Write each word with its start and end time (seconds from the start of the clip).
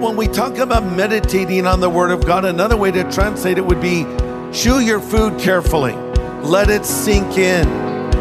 When 0.00 0.16
we 0.16 0.28
talk 0.28 0.56
about 0.56 0.82
meditating 0.82 1.66
on 1.66 1.80
the 1.80 1.90
Word 1.90 2.10
of 2.10 2.24
God, 2.24 2.46
another 2.46 2.74
way 2.74 2.90
to 2.90 3.04
translate 3.12 3.58
it 3.58 3.66
would 3.66 3.82
be 3.82 4.04
chew 4.50 4.80
your 4.80 4.98
food 4.98 5.38
carefully, 5.38 5.92
let 6.40 6.70
it 6.70 6.86
sink 6.86 7.36
in. 7.36 7.68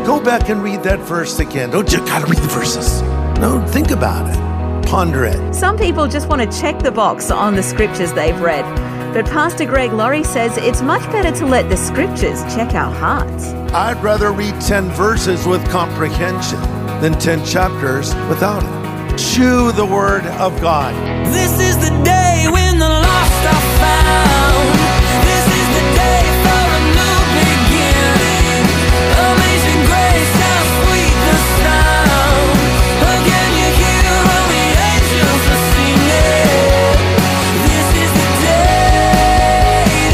Go 0.04 0.22
back 0.22 0.50
and 0.50 0.62
read 0.62 0.84
that 0.84 1.00
verse 1.00 1.40
again. 1.40 1.70
Don't 1.70 1.90
you 1.90 2.00
gotta 2.00 2.26
read 2.26 2.40
the 2.40 2.50
verses? 2.50 3.02
No, 3.40 3.66
think 3.70 3.92
about 3.92 4.30
it, 4.30 4.90
ponder 4.90 5.24
it. 5.24 5.56
Some 5.56 5.78
people 5.78 6.06
just 6.06 6.28
want 6.28 6.42
to 6.42 6.60
check 6.60 6.80
the 6.80 6.92
box 6.92 7.32
on 7.32 7.56
the 7.56 7.64
scriptures 7.64 8.12
they've 8.12 8.42
read. 8.42 8.66
But 9.14 9.28
Pastor 9.28 9.66
Greg 9.66 9.94
Laurie 9.94 10.26
says 10.26 10.58
it's 10.58 10.82
much 10.82 11.10
better 11.14 11.32
to 11.38 11.46
let 11.46 11.70
the 11.70 11.78
scriptures 11.78 12.42
check 12.54 12.74
our 12.74 12.94
hearts. 12.94 13.46
I'd 13.74 14.04
rather 14.04 14.34
read 14.34 14.60
10 14.60 14.90
verses 14.90 15.48
with 15.48 15.66
comprehension 15.70 16.60
than 17.00 17.14
10 17.14 17.46
chapters 17.46 18.14
without 18.28 18.64
it. 18.64 18.79
Chew 19.20 19.74
the 19.74 19.86
Word 19.86 20.26
of 20.40 20.60
God. 20.62 20.96
This 21.28 21.52
is 21.60 21.78
the 21.78 21.92
day 22.04 22.48
when 22.50 22.80
the 22.80 22.88
lost 22.88 23.44
are 23.52 23.66
found. 23.76 24.80
This 25.28 25.44
is 25.44 25.68
the 25.76 25.84
day 25.92 26.24
for 26.40 26.64
a 26.72 26.82
new 26.96 27.20
beginning. 27.36 28.64
Amazing 29.20 29.82
grace, 29.92 30.34
how 30.40 30.60
sweet 30.80 31.18
the 31.28 31.36
sound. 31.60 32.64
Again, 33.12 33.50
you 33.60 33.68
hear 33.76 34.08
all 34.08 34.48
the 34.56 34.66
angels 34.88 35.44
are 35.52 35.64
singing. 35.76 37.04
This 37.68 37.88
is 38.00 38.12
the 38.16 38.30
day, 38.48 39.04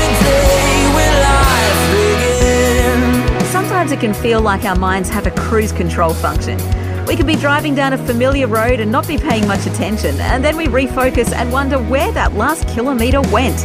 the 0.02 0.10
day 0.26 0.82
when 0.98 1.14
life 1.30 1.82
begins. 1.94 3.50
Sometimes 3.52 3.92
it 3.92 4.00
can 4.00 4.16
feel 4.16 4.42
like 4.42 4.66
our 4.66 4.76
minds 4.76 5.10
have 5.10 5.28
a 5.28 5.32
cruise 5.32 5.72
control 5.72 6.14
function. 6.14 6.58
We 7.08 7.16
could 7.16 7.28
be 7.28 7.36
driving 7.36 7.76
down 7.76 7.94
a 7.94 7.98
familiar 8.00 8.48
road 8.48 8.80
and 8.80 8.92
not 8.92 9.08
be 9.08 9.18
paying 9.18 9.48
much 9.48 9.68
attention, 9.68 10.20
and 10.20 10.44
then 10.44 10.58
we 10.58 10.66
refocus 10.66 11.32
and 11.32 11.52
wonder 11.52 11.78
where 11.78 12.12
that 12.14 12.34
last 12.34 12.68
kilometre 12.68 13.22
went. 13.32 13.64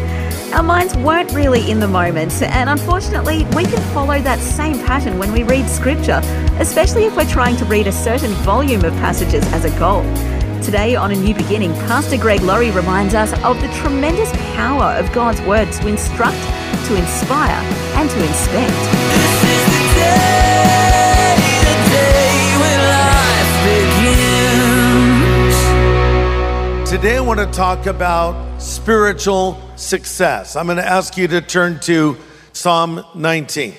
Our 0.53 0.63
minds 0.63 0.95
weren't 0.99 1.33
really 1.33 1.71
in 1.71 1.81
the 1.81 1.89
moment, 1.89 2.43
and 2.43 2.69
unfortunately, 2.69 3.47
we 3.57 3.65
can 3.65 3.81
follow 3.95 4.21
that 4.21 4.41
same 4.41 4.79
pattern 4.81 5.19
when 5.19 5.33
we 5.33 5.43
read 5.43 5.71
scripture, 5.71 6.21
especially 6.59 7.05
if 7.05 7.17
we're 7.17 7.25
trying 7.25 7.57
to 7.57 7.65
read 7.65 7.87
a 7.87 7.93
certain 7.93 8.33
volume 8.45 8.85
of 8.85 8.93
passages 8.95 9.45
as 9.55 9.65
a 9.65 9.79
goal. 9.79 10.03
Today 10.63 10.95
on 10.95 11.11
A 11.11 11.17
New 11.17 11.35
Beginning, 11.35 11.73
Pastor 11.87 12.19
Greg 12.19 12.43
Laurie 12.43 12.71
reminds 12.73 13.15
us 13.15 13.33
of 13.43 13.59
the 13.63 13.69
tremendous 13.81 14.31
power 14.55 14.93
of 14.99 15.11
God's 15.13 15.41
Word 15.43 15.73
to 15.73 15.89
instruct, 15.89 16.37
to 16.89 16.95
inspire, 16.95 17.63
and 17.97 18.11
to 18.11 18.23
inspect. 18.23 19.70
Today, 26.91 27.19
I 27.19 27.21
want 27.21 27.39
to 27.39 27.47
talk 27.47 27.87
about 27.87 28.61
spiritual 28.61 29.63
success. 29.77 30.57
I'm 30.57 30.67
going 30.67 30.77
to 30.77 30.85
ask 30.85 31.17
you 31.17 31.29
to 31.29 31.41
turn 31.41 31.79
to 31.83 32.17
Psalm 32.53 33.05
19. 33.15 33.75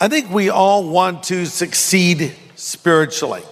I 0.00 0.08
think 0.08 0.30
we 0.30 0.48
all 0.48 0.88
want 0.88 1.24
to 1.24 1.44
succeed 1.44 2.34
spiritually, 2.56 3.42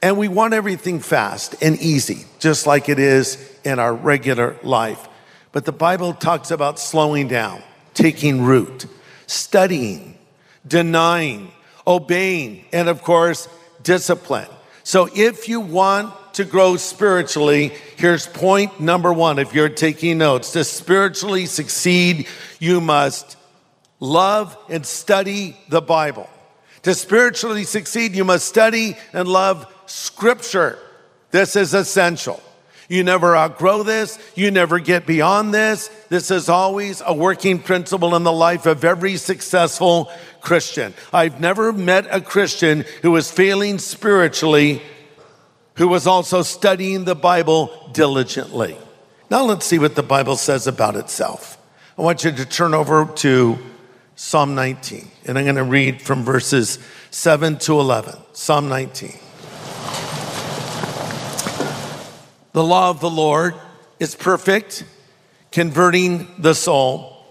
and 0.00 0.16
we 0.16 0.28
want 0.28 0.54
everything 0.54 1.00
fast 1.00 1.56
and 1.60 1.76
easy, 1.80 2.26
just 2.38 2.64
like 2.64 2.88
it 2.88 3.00
is 3.00 3.58
in 3.64 3.80
our 3.80 3.92
regular 3.92 4.56
life. 4.62 5.08
But 5.50 5.64
the 5.64 5.72
Bible 5.72 6.12
talks 6.14 6.52
about 6.52 6.78
slowing 6.78 7.26
down, 7.26 7.60
taking 7.92 8.44
root, 8.44 8.86
studying, 9.26 10.16
denying, 10.64 11.50
obeying, 11.84 12.66
and 12.72 12.88
of 12.88 13.02
course, 13.02 13.48
discipline. 13.82 14.46
So 14.86 15.08
if 15.12 15.48
you 15.48 15.58
want 15.58 16.14
to 16.34 16.44
grow 16.44 16.76
spiritually, 16.76 17.72
here's 17.96 18.28
point 18.28 18.78
number 18.78 19.12
one. 19.12 19.40
If 19.40 19.52
you're 19.52 19.68
taking 19.68 20.18
notes, 20.18 20.52
to 20.52 20.62
spiritually 20.62 21.46
succeed, 21.46 22.28
you 22.60 22.80
must 22.80 23.36
love 23.98 24.56
and 24.68 24.86
study 24.86 25.56
the 25.68 25.80
Bible. 25.80 26.30
To 26.82 26.94
spiritually 26.94 27.64
succeed, 27.64 28.14
you 28.14 28.22
must 28.22 28.46
study 28.46 28.96
and 29.12 29.26
love 29.26 29.66
scripture. 29.86 30.78
This 31.32 31.56
is 31.56 31.74
essential. 31.74 32.40
You 32.88 33.02
never 33.02 33.36
outgrow 33.36 33.82
this. 33.82 34.18
You 34.34 34.50
never 34.50 34.78
get 34.78 35.06
beyond 35.06 35.52
this. 35.52 35.88
This 36.08 36.30
is 36.30 36.48
always 36.48 37.02
a 37.04 37.12
working 37.12 37.58
principle 37.58 38.14
in 38.14 38.22
the 38.22 38.32
life 38.32 38.66
of 38.66 38.84
every 38.84 39.16
successful 39.16 40.10
Christian. 40.40 40.94
I've 41.12 41.40
never 41.40 41.72
met 41.72 42.06
a 42.10 42.20
Christian 42.20 42.84
who 43.02 43.10
was 43.10 43.30
failing 43.30 43.78
spiritually 43.78 44.82
who 45.76 45.88
was 45.88 46.06
also 46.06 46.42
studying 46.42 47.04
the 47.04 47.14
Bible 47.14 47.90
diligently. 47.92 48.76
Now 49.30 49.44
let's 49.44 49.66
see 49.66 49.78
what 49.78 49.94
the 49.94 50.02
Bible 50.02 50.36
says 50.36 50.66
about 50.66 50.96
itself. 50.96 51.58
I 51.98 52.02
want 52.02 52.24
you 52.24 52.32
to 52.32 52.44
turn 52.44 52.74
over 52.74 53.06
to 53.16 53.58
Psalm 54.16 54.54
19, 54.54 55.10
and 55.26 55.38
I'm 55.38 55.44
going 55.44 55.56
to 55.56 55.64
read 55.64 56.00
from 56.00 56.24
verses 56.24 56.78
7 57.10 57.58
to 57.58 57.78
11. 57.78 58.14
Psalm 58.32 58.68
19. 58.68 59.25
The 62.56 62.64
law 62.64 62.88
of 62.88 63.00
the 63.00 63.10
Lord 63.10 63.54
is 64.00 64.14
perfect, 64.14 64.82
converting 65.52 66.26
the 66.38 66.54
soul. 66.54 67.22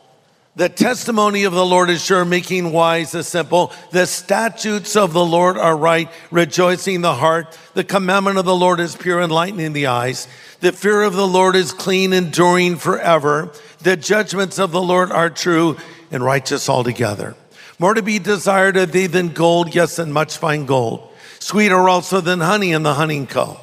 The 0.56 0.69
testimony 0.69 1.46
of 1.46 1.53
the 1.53 1.66
Lord 1.66 1.90
is 1.90 2.06
sure, 2.06 2.24
making 2.24 2.72
wise 2.72 3.13
the 3.13 3.24
simple. 3.24 3.74
The 3.90 4.06
statutes 4.06 4.96
of 4.96 5.14
the 5.14 5.25
Lord 5.25 5.58
are 5.58 5.75
right, 5.75 6.12
rejoicing 6.30 7.02
the 7.02 7.16
heart. 7.16 7.58
The 7.74 7.84
commandment 7.84 8.38
of 8.38 8.46
the 8.46 8.56
Lord 8.56 8.80
is 8.80 8.96
pure, 8.96 9.19
enlightening 9.19 9.74
the 9.74 9.88
eyes. 9.88 10.28
The 10.59 10.72
fear 10.72 11.02
of 11.02 11.16
the 11.16 11.28
Lord 11.28 11.56
is 11.56 11.72
clean, 11.72 12.14
enduring 12.14 12.75
forever. 12.75 13.52
The 13.80 13.97
judgments 13.97 14.59
of 14.59 14.72
the 14.72 14.80
Lord 14.80 15.12
are 15.12 15.31
true 15.31 15.78
and 16.12 16.24
righteous 16.24 16.69
altogether. 16.69 17.34
More 17.80 17.96
to 17.96 18.03
be 18.03 18.19
desired 18.19 18.78
of 18.78 18.91
thee 18.91 19.08
than 19.08 19.30
gold, 19.30 19.74
yes, 19.74 19.97
and 19.97 20.14
much 20.14 20.38
fine 20.38 20.68
gold. 20.68 21.12
Sweeter 21.40 21.90
also 21.90 22.22
than 22.22 22.41
honey 22.41 22.74
in 22.74 22.84
the 22.84 22.94
honeycomb. 22.94 23.58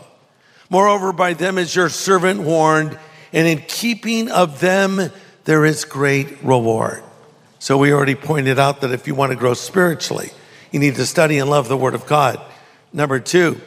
Moreover, 0.72 1.12
by 1.12 1.34
them 1.34 1.58
is 1.58 1.76
your 1.76 1.90
servant 1.90 2.40
warned, 2.40 2.98
and 3.30 3.46
in 3.46 3.58
keeping 3.68 4.30
of 4.30 4.58
them 4.60 5.12
there 5.44 5.66
is 5.66 5.84
great 5.84 6.42
reward. 6.42 7.02
So 7.58 7.76
we 7.76 7.92
already 7.92 8.14
pointed 8.14 8.58
out 8.58 8.80
that 8.80 8.90
if 8.90 9.06
you 9.06 9.14
want 9.14 9.32
to 9.32 9.36
grow 9.36 9.52
spiritually, 9.52 10.30
you 10.70 10.80
need 10.80 10.94
to 10.94 11.04
study 11.04 11.36
and 11.36 11.50
love 11.50 11.68
the 11.68 11.76
Word 11.76 11.94
of 11.94 12.06
God. 12.06 12.40
Number 12.90 13.20
two, 13.20 13.60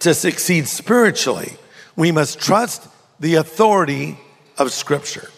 to 0.00 0.12
succeed 0.14 0.66
spiritually, 0.66 1.52
we 1.94 2.10
must 2.10 2.40
trust 2.40 2.88
the 3.20 3.36
authority 3.36 4.18
of 4.58 4.72
Scripture. 4.72 5.30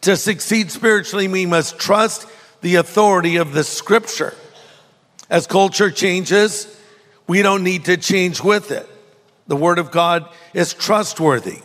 To 0.00 0.16
succeed 0.16 0.72
spiritually, 0.72 1.28
we 1.28 1.46
must 1.46 1.78
trust 1.78 2.26
the 2.62 2.74
authority 2.74 3.36
of 3.36 3.52
the 3.52 3.62
Scripture. 3.62 4.34
As 5.30 5.46
culture 5.46 5.92
changes, 5.92 6.66
we 7.28 7.42
don't 7.42 7.62
need 7.62 7.84
to 7.84 7.96
change 7.96 8.42
with 8.42 8.72
it. 8.72 8.88
The 9.46 9.56
Word 9.56 9.78
of 9.78 9.90
God 9.90 10.28
is 10.52 10.72
trustworthy 10.72 11.60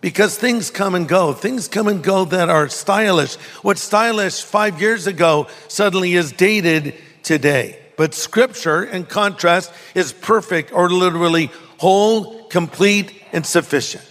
because 0.00 0.38
things 0.38 0.70
come 0.70 0.94
and 0.94 1.08
go. 1.08 1.32
Things 1.32 1.66
come 1.66 1.88
and 1.88 2.02
go 2.02 2.24
that 2.26 2.48
are 2.48 2.68
stylish. 2.68 3.34
What's 3.62 3.82
stylish 3.82 4.42
five 4.42 4.80
years 4.80 5.06
ago 5.06 5.48
suddenly 5.68 6.14
is 6.14 6.32
dated 6.32 6.94
today. 7.22 7.80
But 7.96 8.14
Scripture, 8.14 8.84
in 8.84 9.06
contrast, 9.06 9.72
is 9.94 10.12
perfect 10.12 10.72
or 10.72 10.88
literally 10.90 11.50
whole, 11.78 12.44
complete, 12.44 13.12
and 13.32 13.44
sufficient. 13.44 14.04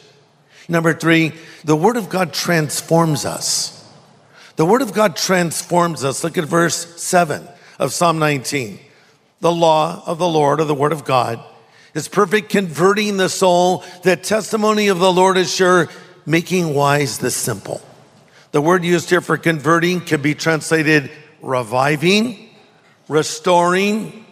Number 0.68 0.94
three, 0.94 1.34
the 1.64 1.76
Word 1.76 1.96
of 1.96 2.10
God 2.10 2.34
transforms 2.34 3.26
us. 3.26 3.72
The 4.56 4.66
Word 4.66 4.82
of 4.82 4.94
God 4.94 5.16
transforms 5.16 6.04
us. 6.04 6.24
Look 6.24 6.38
at 6.38 6.46
verse 6.46 7.02
7 7.02 7.48
of 7.80 7.94
Psalm 7.94 8.20
19. 8.20 8.80
The 9.42 9.52
law 9.52 10.04
of 10.06 10.18
the 10.18 10.28
Lord, 10.28 10.60
or 10.60 10.66
the 10.66 10.74
Word 10.74 10.92
of 10.92 11.06
God, 11.06 11.44
is 11.96 12.08
perfect, 12.08 12.50
converting 12.50 13.18
the 13.18 13.30
soul. 13.30 13.84
The 14.04 14.16
testimony 14.16 14.90
of 14.90 15.00
the 15.00 15.12
Lord 15.12 15.38
is 15.38 15.52
sure, 15.52 15.90
making 16.28 16.76
wise 16.76 17.18
the 17.18 17.32
simple. 17.32 17.82
The 18.52 18.62
word 18.62 18.86
used 18.86 19.10
here 19.10 19.22
for 19.22 19.38
converting 19.38 20.02
can 20.02 20.22
be 20.22 20.36
translated 20.36 21.10
reviving, 21.42 22.50
restoring, 23.08 24.26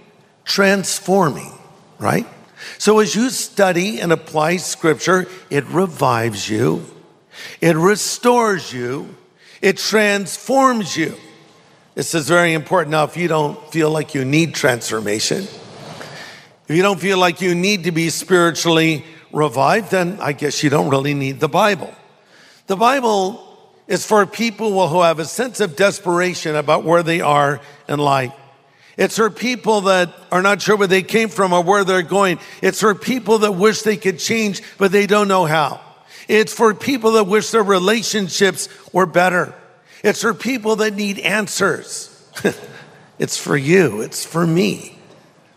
transforming, 0.46 1.52
right? 2.00 2.28
So 2.78 3.00
as 3.00 3.16
you 3.16 3.30
study 3.30 4.00
and 4.00 4.12
apply 4.12 4.58
scripture, 4.58 5.28
it 5.50 5.66
revives 5.66 6.50
you, 6.50 6.86
It 7.62 7.76
restores 7.76 8.72
you. 8.72 9.16
It 9.62 9.78
transforms 9.78 10.98
you. 10.98 11.16
This 11.96 12.14
is 12.14 12.28
very 12.28 12.54
important. 12.54 12.92
Now, 12.92 13.04
if 13.06 13.16
you 13.16 13.28
don't 13.28 13.60
feel 13.72 13.90
like 13.90 14.14
you 14.14 14.26
need 14.26 14.54
transformation, 14.54 15.48
if 16.68 16.76
you 16.76 16.82
don't 16.82 17.00
feel 17.00 17.18
like 17.18 17.42
you 17.42 17.56
need 17.56 17.84
to 17.86 17.92
be 17.92 18.10
spiritually 18.10 19.04
revived, 19.32 19.92
then 19.92 20.20
I 20.22 20.32
guess 20.32 20.64
you 20.64 20.70
don't 20.70 20.90
really 20.90 21.14
need 21.14 21.40
the 21.40 21.50
Bible. 21.50 21.94
The 22.68 22.78
Bible 22.78 23.50
is 23.88 24.06
for 24.06 24.26
people 24.26 24.88
who 24.88 25.02
have 25.02 25.20
a 25.20 25.26
sense 25.26 25.60
of 25.60 25.76
desperation 25.76 26.56
about 26.56 26.86
where 26.86 27.04
they 27.04 27.20
are 27.20 27.60
in 27.90 28.00
life. 28.00 28.34
It's 28.96 29.18
for 29.18 29.30
people 29.30 29.82
that 29.82 30.14
are 30.32 30.42
not 30.42 30.62
sure 30.62 30.78
where 30.78 30.88
they 30.88 31.02
came 31.02 31.30
from 31.30 31.52
or 31.52 31.64
where 31.64 31.84
they're 31.84 32.04
going. 32.04 32.40
It's 32.62 32.80
for 32.80 32.94
people 32.94 33.40
that 33.40 33.54
wish 33.54 33.82
they 33.82 33.98
could 33.98 34.20
change, 34.20 34.62
but 34.78 34.92
they 34.92 35.08
don't 35.08 35.28
know 35.28 35.46
how. 35.46 35.82
It's 36.28 36.54
for 36.54 36.74
people 36.74 37.14
that 37.14 37.26
wish 37.26 37.50
their 37.50 37.64
relationships 37.64 38.70
were 38.94 39.08
better. 39.08 39.54
It's 40.04 40.22
for 40.22 40.34
people 40.34 40.78
that 40.78 40.94
need 40.94 41.20
answers. 41.20 42.10
it's 43.20 43.38
for 43.38 43.58
you. 43.58 44.02
It's 44.02 44.24
for 44.24 44.46
me. 44.46 44.93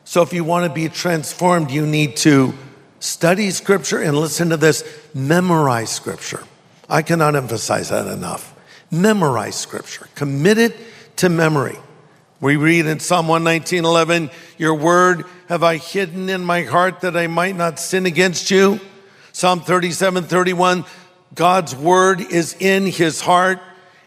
So 0.09 0.23
if 0.23 0.33
you 0.33 0.45
want 0.45 0.65
to 0.65 0.73
be 0.73 0.89
transformed, 0.89 1.73
you 1.73 1.85
need 1.85 2.17
to 2.19 2.55
study 3.01 3.51
scripture 3.51 3.99
and 4.01 4.17
listen 4.17 4.51
to 4.51 4.57
this, 4.57 4.85
memorize 5.13 5.91
scripture. 5.91 6.45
I 6.89 7.03
cannot 7.03 7.35
emphasize 7.35 7.89
that 7.89 8.07
enough. 8.07 8.55
Memorize 8.89 9.57
scripture. 9.57 10.07
Commit 10.15 10.59
it 10.59 10.77
to 11.17 11.29
memory. 11.29 11.77
We 12.41 12.55
read 12.55 12.87
in 12.87 13.01
Psalm 13.01 13.27
119:11, 13.27 14.31
"Your 14.59 14.75
word 14.75 15.25
have 15.49 15.65
I 15.65 15.77
hidden 15.77 16.29
in 16.29 16.45
my 16.45 16.63
heart 16.63 17.01
that 17.01 17.17
I 17.17 17.27
might 17.27 17.57
not 17.57 17.81
sin 17.81 18.07
against 18.07 18.49
you." 18.49 18.79
Psalm 19.33 19.61
37:31, 19.61 20.85
God's 21.35 21.75
word 21.75 22.21
is 22.21 22.55
in 22.61 22.87
his 22.87 23.23
heart, 23.23 23.59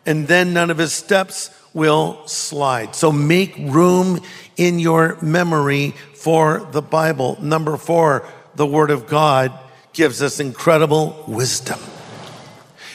and 0.05 0.29
then 0.29 0.53
none 0.53 0.71
of 0.71 0.77
his 0.77 0.93
steps 0.93 1.49
will 1.73 2.25
slide. 2.27 2.95
So 2.95 3.11
make 3.11 3.55
room 3.57 4.21
in 4.57 4.79
your 4.79 5.17
memory 5.21 5.91
for 6.15 6.67
the 6.71 6.81
Bible. 6.81 7.37
Number 7.41 7.77
4, 7.77 8.27
the 8.55 8.65
word 8.65 8.91
of 8.91 9.07
God 9.07 9.51
gives 9.93 10.21
us 10.21 10.39
incredible 10.39 11.23
wisdom. 11.27 11.79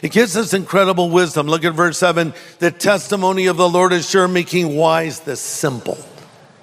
It 0.02 0.12
gives 0.12 0.36
us 0.36 0.52
incredible 0.52 1.08
wisdom. 1.08 1.46
Look 1.46 1.64
at 1.64 1.72
verse 1.72 1.96
7. 1.98 2.34
The 2.58 2.70
testimony 2.70 3.46
of 3.46 3.56
the 3.56 3.68
Lord 3.68 3.92
is 3.92 4.08
sure, 4.08 4.28
making 4.28 4.76
wise 4.76 5.20
the 5.20 5.36
simple. 5.36 5.96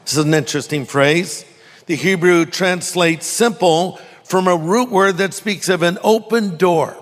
This 0.03 0.13
is 0.13 0.25
an 0.25 0.33
interesting 0.33 0.85
phrase. 0.85 1.45
The 1.87 1.95
Hebrew 1.95 2.45
translates 2.45 3.25
simple 3.25 3.99
from 4.23 4.47
a 4.47 4.55
root 4.55 4.91
word 4.91 5.17
that 5.17 5.33
speaks 5.33 5.69
of 5.69 5.81
an 5.81 5.97
open 6.03 6.57
door. 6.57 6.95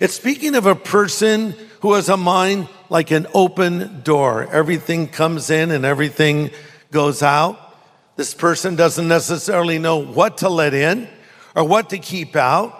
It's 0.00 0.14
speaking 0.14 0.56
of 0.56 0.66
a 0.66 0.74
person 0.74 1.54
who 1.80 1.94
has 1.94 2.08
a 2.08 2.16
mind 2.16 2.68
like 2.90 3.10
an 3.12 3.26
open 3.32 4.02
door. 4.02 4.46
Everything 4.52 5.08
comes 5.08 5.48
in 5.48 5.70
and 5.70 5.86
everything 5.86 6.50
goes 6.90 7.22
out. 7.22 7.58
This 8.16 8.34
person 8.34 8.76
doesn't 8.76 9.08
necessarily 9.08 9.78
know 9.78 9.96
what 9.96 10.38
to 10.38 10.50
let 10.50 10.74
in 10.74 11.08
or 11.54 11.64
what 11.64 11.90
to 11.90 11.98
keep 11.98 12.36
out. 12.36 12.76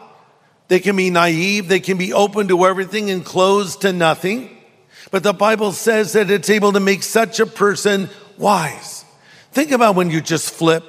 They 0.68 0.80
can 0.80 0.96
be 0.96 1.10
naive, 1.10 1.68
they 1.68 1.80
can 1.80 1.96
be 1.96 2.12
open 2.12 2.48
to 2.48 2.66
everything 2.66 3.10
and 3.10 3.24
closed 3.24 3.80
to 3.82 3.92
nothing. 3.92 4.56
But 5.10 5.22
the 5.22 5.32
Bible 5.32 5.72
says 5.72 6.12
that 6.12 6.30
it's 6.30 6.50
able 6.50 6.72
to 6.72 6.80
make 6.80 7.02
such 7.02 7.40
a 7.40 7.46
person 7.46 8.10
wise. 8.36 9.04
Think 9.52 9.70
about 9.70 9.94
when 9.94 10.10
you 10.10 10.20
just 10.20 10.52
flip, 10.52 10.84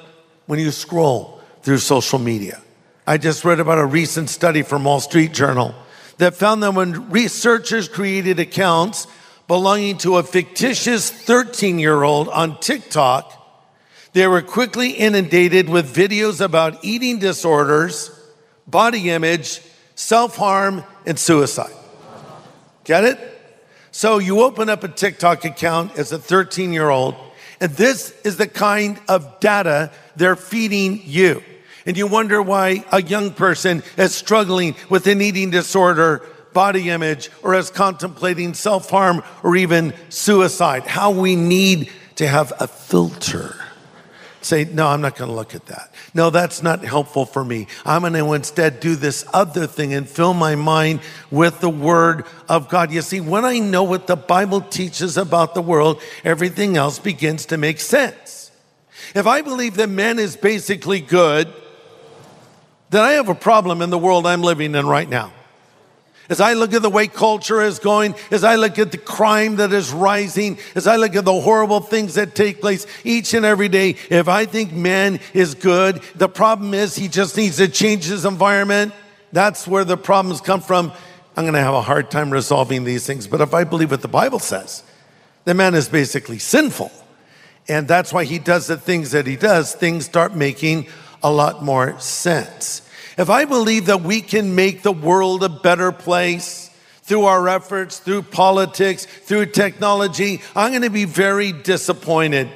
when 0.46 0.58
you 0.58 0.70
scroll 0.70 1.40
through 1.62 1.78
social 1.78 2.18
media. 2.18 2.60
I 3.06 3.18
just 3.18 3.44
read 3.44 3.58
about 3.58 3.78
a 3.78 3.86
recent 3.86 4.30
study 4.30 4.62
from 4.62 4.84
Wall 4.84 5.00
Street 5.00 5.32
Journal 5.32 5.74
that 6.22 6.36
found 6.36 6.62
that 6.62 6.72
when 6.72 7.10
researchers 7.10 7.88
created 7.88 8.38
accounts 8.38 9.08
belonging 9.48 9.98
to 9.98 10.18
a 10.18 10.22
fictitious 10.22 11.10
13 11.10 11.80
year 11.80 12.04
old 12.04 12.28
on 12.28 12.60
TikTok, 12.60 13.32
they 14.12 14.28
were 14.28 14.40
quickly 14.40 14.90
inundated 14.90 15.68
with 15.68 15.92
videos 15.92 16.40
about 16.40 16.84
eating 16.84 17.18
disorders, 17.18 18.16
body 18.68 19.10
image, 19.10 19.62
self 19.96 20.36
harm, 20.36 20.84
and 21.06 21.18
suicide. 21.18 21.74
Get 22.84 23.02
it? 23.02 23.18
So 23.90 24.18
you 24.18 24.42
open 24.42 24.68
up 24.68 24.84
a 24.84 24.88
TikTok 24.88 25.44
account 25.44 25.98
as 25.98 26.12
a 26.12 26.20
13 26.20 26.72
year 26.72 26.88
old, 26.88 27.16
and 27.60 27.72
this 27.72 28.14
is 28.22 28.36
the 28.36 28.46
kind 28.46 29.00
of 29.08 29.40
data 29.40 29.90
they're 30.14 30.36
feeding 30.36 31.02
you. 31.02 31.42
And 31.86 31.96
you 31.96 32.06
wonder 32.06 32.40
why 32.40 32.84
a 32.92 33.02
young 33.02 33.32
person 33.32 33.82
is 33.96 34.14
struggling 34.14 34.76
with 34.88 35.06
an 35.06 35.20
eating 35.20 35.50
disorder, 35.50 36.22
body 36.52 36.90
image, 36.90 37.30
or 37.42 37.54
is 37.54 37.70
contemplating 37.70 38.54
self 38.54 38.90
harm 38.90 39.22
or 39.42 39.56
even 39.56 39.94
suicide. 40.08 40.86
How 40.86 41.10
we 41.10 41.36
need 41.36 41.90
to 42.16 42.26
have 42.26 42.52
a 42.60 42.68
filter 42.68 43.56
say, 44.44 44.64
no, 44.64 44.88
I'm 44.88 45.00
not 45.00 45.16
going 45.16 45.30
to 45.30 45.36
look 45.36 45.54
at 45.54 45.66
that. 45.66 45.92
No, 46.14 46.30
that's 46.30 46.62
not 46.62 46.84
helpful 46.84 47.24
for 47.24 47.44
me. 47.44 47.68
I'm 47.84 48.02
going 48.02 48.12
to 48.14 48.32
instead 48.32 48.80
do 48.80 48.96
this 48.96 49.24
other 49.32 49.66
thing 49.66 49.94
and 49.94 50.08
fill 50.08 50.34
my 50.34 50.54
mind 50.54 51.00
with 51.30 51.60
the 51.60 51.70
word 51.70 52.26
of 52.48 52.68
God. 52.68 52.92
You 52.92 53.02
see, 53.02 53.20
when 53.20 53.44
I 53.44 53.58
know 53.58 53.84
what 53.84 54.06
the 54.06 54.16
Bible 54.16 54.60
teaches 54.60 55.16
about 55.16 55.54
the 55.54 55.62
world, 55.62 56.02
everything 56.24 56.76
else 56.76 56.98
begins 56.98 57.46
to 57.46 57.56
make 57.56 57.80
sense. 57.80 58.50
If 59.14 59.26
I 59.26 59.42
believe 59.42 59.76
that 59.76 59.88
man 59.88 60.18
is 60.18 60.36
basically 60.36 61.00
good, 61.00 61.52
then 62.92 63.02
I 63.02 63.12
have 63.12 63.28
a 63.28 63.34
problem 63.34 63.82
in 63.82 63.90
the 63.90 63.98
world 63.98 64.26
I'm 64.26 64.42
living 64.42 64.74
in 64.74 64.86
right 64.86 65.08
now. 65.08 65.32
As 66.28 66.40
I 66.40 66.52
look 66.52 66.72
at 66.72 66.82
the 66.82 66.90
way 66.90 67.08
culture 67.08 67.60
is 67.60 67.78
going, 67.78 68.14
as 68.30 68.44
I 68.44 68.54
look 68.56 68.78
at 68.78 68.92
the 68.92 68.98
crime 68.98 69.56
that 69.56 69.72
is 69.72 69.92
rising, 69.92 70.58
as 70.74 70.86
I 70.86 70.96
look 70.96 71.16
at 71.16 71.24
the 71.24 71.40
horrible 71.40 71.80
things 71.80 72.14
that 72.14 72.34
take 72.34 72.60
place 72.60 72.86
each 73.02 73.34
and 73.34 73.44
every 73.44 73.68
day, 73.68 73.96
if 74.08 74.28
I 74.28 74.44
think 74.44 74.72
man 74.72 75.20
is 75.34 75.54
good, 75.54 76.02
the 76.14 76.28
problem 76.28 76.74
is 76.74 76.94
he 76.94 77.08
just 77.08 77.36
needs 77.36 77.56
to 77.56 77.66
change 77.66 78.04
his 78.04 78.24
environment. 78.24 78.94
That's 79.32 79.66
where 79.66 79.84
the 79.84 79.96
problems 79.96 80.40
come 80.40 80.60
from. 80.60 80.92
I'm 81.36 81.44
going 81.44 81.54
to 81.54 81.60
have 81.60 81.74
a 81.74 81.82
hard 81.82 82.10
time 82.10 82.30
resolving 82.30 82.84
these 82.84 83.06
things. 83.06 83.26
But 83.26 83.40
if 83.40 83.54
I 83.54 83.64
believe 83.64 83.90
what 83.90 84.02
the 84.02 84.08
Bible 84.08 84.38
says, 84.38 84.84
the 85.44 85.54
man 85.54 85.74
is 85.74 85.88
basically 85.88 86.38
sinful. 86.38 86.92
And 87.68 87.88
that's 87.88 88.12
why 88.12 88.24
he 88.24 88.38
does 88.38 88.66
the 88.66 88.76
things 88.76 89.12
that 89.12 89.26
he 89.26 89.36
does. 89.36 89.74
Things 89.74 90.04
start 90.04 90.36
making 90.36 90.88
a 91.22 91.30
lot 91.32 91.64
more 91.64 91.98
sense. 92.00 92.81
If 93.18 93.28
I 93.28 93.44
believe 93.44 93.86
that 93.86 94.02
we 94.02 94.20
can 94.20 94.54
make 94.54 94.82
the 94.82 94.92
world 94.92 95.44
a 95.44 95.48
better 95.48 95.92
place 95.92 96.70
through 97.02 97.24
our 97.24 97.48
efforts, 97.48 97.98
through 97.98 98.22
politics, 98.22 99.04
through 99.04 99.46
technology, 99.46 100.40
I'm 100.56 100.70
going 100.70 100.82
to 100.82 100.90
be 100.90 101.04
very 101.04 101.52
disappointed. 101.52 102.48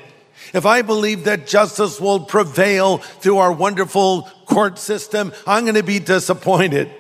If 0.55 0.65
I 0.65 0.83
believe 0.83 1.25
that 1.25 1.47
justice 1.47 2.01
will 2.01 2.21
prevail 2.21 2.99
through 2.99 3.39
our 3.39 3.53
wonderful 3.53 4.23
court 4.47 4.79
system, 4.79 5.33
I'm 5.47 5.65
going 5.65 5.75
to 5.75 5.83
be 5.83 5.99
disappointed. 5.99 6.91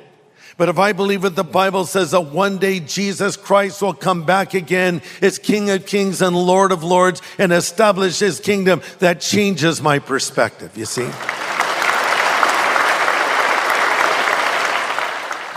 But 0.59 0.69
if 0.69 0.78
I 0.78 0.92
believe 0.92 1.23
what 1.23 1.37
the 1.37 1.45
Bible 1.45 1.85
says 1.85 2.12
that 2.12 2.33
one 2.33 2.59
day 2.59 2.80
Jesus 2.80 3.37
Christ 3.37 3.83
will 3.83 3.95
come 3.95 4.25
back 4.25 4.54
again 4.54 5.02
as 5.21 5.38
King 5.38 5.71
of 5.71 5.87
Kings 5.87 6.23
and 6.23 6.35
Lord 6.35 6.73
of 6.73 6.83
Lords 6.83 7.21
and 7.38 7.52
establish 7.52 8.19
his 8.19 8.40
kingdom, 8.40 8.80
that 8.99 9.21
changes 9.21 9.83
my 9.83 9.99
perspective, 9.99 10.76
you 10.76 10.87
see? 10.87 11.09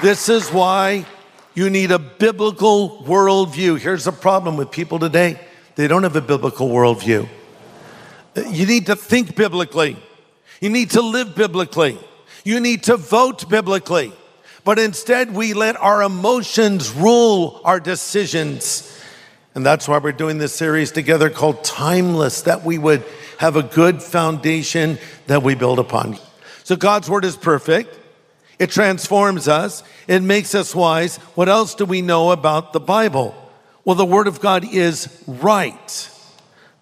This 0.01 0.29
is 0.29 0.49
why 0.49 1.05
you 1.55 1.69
need 1.69 1.91
a 1.91 1.99
biblical 1.99 3.03
worldview. 3.03 3.77
Here's 3.79 4.05
the 4.05 4.13
problem 4.13 4.55
with 4.55 4.71
people 4.71 4.97
today 4.97 5.37
they 5.75 5.89
don't 5.89 6.03
have 6.03 6.15
a 6.15 6.21
biblical 6.21 6.69
worldview. 6.69 7.27
You 8.49 8.65
need 8.65 8.85
to 8.85 8.95
think 8.95 9.35
biblically, 9.35 9.97
you 10.61 10.69
need 10.69 10.91
to 10.91 11.01
live 11.01 11.35
biblically, 11.35 11.99
you 12.45 12.61
need 12.61 12.83
to 12.83 12.95
vote 12.95 13.49
biblically. 13.49 14.13
But 14.63 14.79
instead, 14.79 15.33
we 15.33 15.53
let 15.53 15.75
our 15.75 16.01
emotions 16.01 16.91
rule 16.91 17.59
our 17.65 17.81
decisions. 17.81 18.97
And 19.53 19.65
that's 19.65 19.85
why 19.85 19.97
we're 19.97 20.13
doing 20.13 20.37
this 20.37 20.53
series 20.53 20.93
together 20.93 21.29
called 21.29 21.65
Timeless, 21.65 22.43
that 22.43 22.63
we 22.63 22.77
would 22.77 23.03
have 23.39 23.57
a 23.57 23.63
good 23.63 24.01
foundation 24.01 24.97
that 25.27 25.43
we 25.43 25.55
build 25.55 25.79
upon. 25.79 26.17
So 26.63 26.77
God's 26.77 27.09
word 27.09 27.25
is 27.25 27.35
perfect. 27.35 27.98
It 28.59 28.69
transforms 28.69 29.47
us. 29.47 29.83
It 30.07 30.21
makes 30.21 30.53
us 30.53 30.75
wise. 30.75 31.17
What 31.35 31.47
else 31.47 31.75
do 31.75 31.85
we 31.85 32.01
know 32.01 32.31
about 32.31 32.73
the 32.73 32.79
Bible? 32.81 33.33
Well, 33.85 33.95
the 33.95 34.05
Word 34.05 34.27
of 34.27 34.41
God 34.41 34.65
is 34.71 35.23
right. 35.25 36.09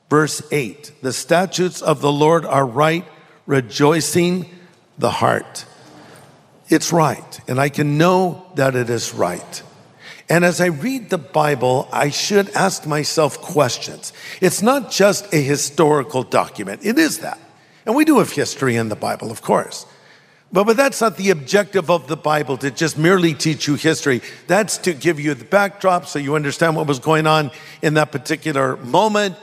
Verse 0.09 0.41
8 0.51 0.91
The 1.01 1.13
statutes 1.13 1.81
of 1.81 2.01
the 2.01 2.11
Lord 2.11 2.45
are 2.45 2.65
right, 2.65 3.05
rejoicing 3.45 4.49
the 4.97 5.11
heart. 5.11 5.65
It's 6.69 6.91
right, 6.91 7.39
and 7.47 7.61
I 7.61 7.69
can 7.69 7.97
know 7.97 8.45
that 8.55 8.75
it 8.75 8.89
is 8.89 9.13
right. 9.13 9.63
And 10.29 10.43
as 10.43 10.59
I 10.59 10.65
read 10.65 11.09
the 11.09 11.17
Bible, 11.17 11.87
I 11.93 12.09
should 12.09 12.49
ask 12.49 12.85
myself 12.85 13.39
questions. 13.39 14.11
It's 14.41 14.61
not 14.61 14.91
just 14.91 15.33
a 15.33 15.41
historical 15.41 16.23
document, 16.23 16.81
it 16.83 16.97
is 16.97 17.19
that. 17.19 17.39
And 17.85 17.95
we 17.95 18.03
do 18.03 18.19
have 18.19 18.31
history 18.31 18.75
in 18.75 18.89
the 18.89 18.97
Bible, 18.97 19.31
of 19.31 19.41
course. 19.41 19.85
But, 20.51 20.63
but 20.63 20.77
that's 20.77 21.01
not 21.01 21.17
the 21.17 21.29
objective 21.29 21.89
of 21.89 22.07
the 22.07 22.15
Bible 22.15 22.57
to 22.57 22.71
just 22.71 22.97
merely 22.97 23.33
teach 23.33 23.67
you 23.67 23.75
history. 23.75 24.21
That's 24.47 24.77
to 24.79 24.93
give 24.93 25.19
you 25.19 25.33
the 25.33 25.45
backdrop 25.45 26.05
so 26.05 26.19
you 26.19 26.35
understand 26.35 26.75
what 26.75 26.87
was 26.87 26.99
going 26.99 27.27
on 27.27 27.51
in 27.81 27.95
that 27.95 28.11
particular 28.11 28.77
moment. 28.77 29.35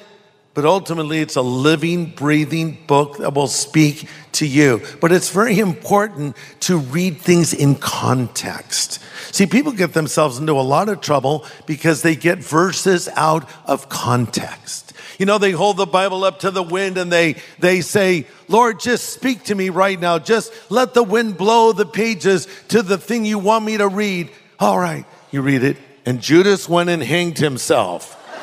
But 0.54 0.64
ultimately, 0.64 1.18
it's 1.18 1.34
a 1.34 1.42
living, 1.42 2.06
breathing 2.06 2.78
book 2.86 3.18
that 3.18 3.34
will 3.34 3.48
speak 3.48 4.08
to 4.32 4.46
you. 4.46 4.82
But 5.00 5.10
it's 5.10 5.30
very 5.30 5.58
important 5.58 6.36
to 6.60 6.78
read 6.78 7.18
things 7.18 7.52
in 7.52 7.74
context. 7.74 9.00
See, 9.34 9.46
people 9.46 9.72
get 9.72 9.94
themselves 9.94 10.38
into 10.38 10.52
a 10.52 10.62
lot 10.62 10.88
of 10.88 11.00
trouble 11.00 11.44
because 11.66 12.02
they 12.02 12.14
get 12.14 12.38
verses 12.38 13.08
out 13.16 13.48
of 13.66 13.88
context. 13.88 14.92
You 15.18 15.26
know, 15.26 15.38
they 15.38 15.52
hold 15.52 15.76
the 15.76 15.86
Bible 15.86 16.24
up 16.24 16.40
to 16.40 16.50
the 16.50 16.62
wind 16.62 16.98
and 16.98 17.12
they, 17.12 17.36
they 17.58 17.80
say, 17.80 18.26
Lord, 18.48 18.80
just 18.80 19.10
speak 19.10 19.44
to 19.44 19.54
me 19.54 19.70
right 19.70 20.00
now. 20.00 20.18
Just 20.18 20.52
let 20.70 20.94
the 20.94 21.02
wind 21.02 21.36
blow 21.36 21.72
the 21.72 21.86
pages 21.86 22.48
to 22.68 22.82
the 22.82 22.98
thing 22.98 23.24
you 23.24 23.38
want 23.38 23.64
me 23.64 23.76
to 23.76 23.88
read. 23.88 24.30
All 24.58 24.78
right, 24.78 25.04
you 25.30 25.42
read 25.42 25.62
it. 25.62 25.76
And 26.06 26.20
Judas 26.20 26.68
went 26.68 26.90
and 26.90 27.02
hanged 27.02 27.38
himself. 27.38 28.20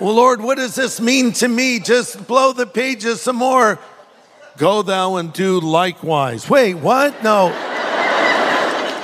well, 0.00 0.14
Lord, 0.14 0.40
what 0.40 0.56
does 0.58 0.74
this 0.74 1.00
mean 1.00 1.32
to 1.34 1.48
me? 1.48 1.78
Just 1.78 2.26
blow 2.26 2.52
the 2.52 2.66
pages 2.66 3.20
some 3.20 3.36
more. 3.36 3.78
Go 4.56 4.82
thou 4.82 5.16
and 5.16 5.32
do 5.32 5.60
likewise. 5.60 6.50
Wait, 6.50 6.74
what? 6.74 7.22
No. 7.22 7.50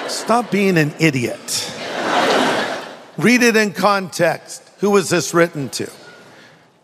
Stop 0.08 0.50
being 0.50 0.76
an 0.76 0.92
idiot. 0.98 1.70
Read 3.16 3.42
it 3.42 3.56
in 3.56 3.72
context. 3.72 4.68
Who 4.78 4.90
was 4.90 5.08
this 5.08 5.32
written 5.32 5.68
to? 5.70 5.90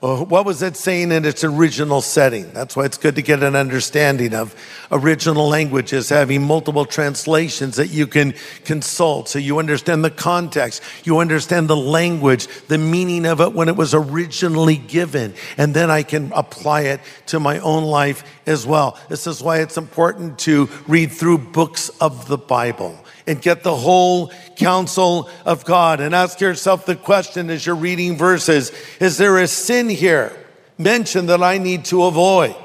What 0.00 0.46
was 0.46 0.62
it 0.62 0.76
saying 0.76 1.12
in 1.12 1.26
its 1.26 1.44
original 1.44 2.00
setting? 2.00 2.50
That's 2.54 2.74
why 2.74 2.86
it's 2.86 2.96
good 2.96 3.16
to 3.16 3.22
get 3.22 3.42
an 3.42 3.54
understanding 3.54 4.32
of 4.32 4.54
original 4.90 5.46
languages, 5.46 6.08
having 6.08 6.42
multiple 6.42 6.86
translations 6.86 7.76
that 7.76 7.88
you 7.88 8.06
can 8.06 8.32
consult 8.64 9.28
so 9.28 9.38
you 9.38 9.58
understand 9.58 10.02
the 10.02 10.10
context, 10.10 10.82
you 11.04 11.18
understand 11.18 11.68
the 11.68 11.76
language, 11.76 12.46
the 12.68 12.78
meaning 12.78 13.26
of 13.26 13.42
it 13.42 13.52
when 13.52 13.68
it 13.68 13.76
was 13.76 13.92
originally 13.92 14.78
given, 14.78 15.34
and 15.58 15.74
then 15.74 15.90
I 15.90 16.02
can 16.02 16.32
apply 16.32 16.82
it 16.82 17.00
to 17.26 17.38
my 17.38 17.58
own 17.58 17.84
life 17.84 18.24
as 18.46 18.66
well. 18.66 18.98
This 19.10 19.26
is 19.26 19.42
why 19.42 19.60
it's 19.60 19.76
important 19.76 20.38
to 20.40 20.70
read 20.88 21.12
through 21.12 21.38
books 21.38 21.90
of 22.00 22.26
the 22.26 22.38
Bible 22.38 22.98
and 23.30 23.40
get 23.40 23.62
the 23.62 23.76
whole 23.76 24.32
counsel 24.56 25.30
of 25.46 25.64
God 25.64 26.00
and 26.00 26.16
ask 26.16 26.40
yourself 26.40 26.84
the 26.84 26.96
question 26.96 27.48
as 27.48 27.64
you're 27.64 27.76
reading 27.76 28.16
verses 28.16 28.72
Is 28.98 29.18
there 29.18 29.38
a 29.38 29.46
sin 29.46 29.88
here 29.88 30.36
mentioned 30.78 31.28
that 31.28 31.40
I 31.40 31.58
need 31.58 31.84
to 31.86 32.02
avoid? 32.04 32.56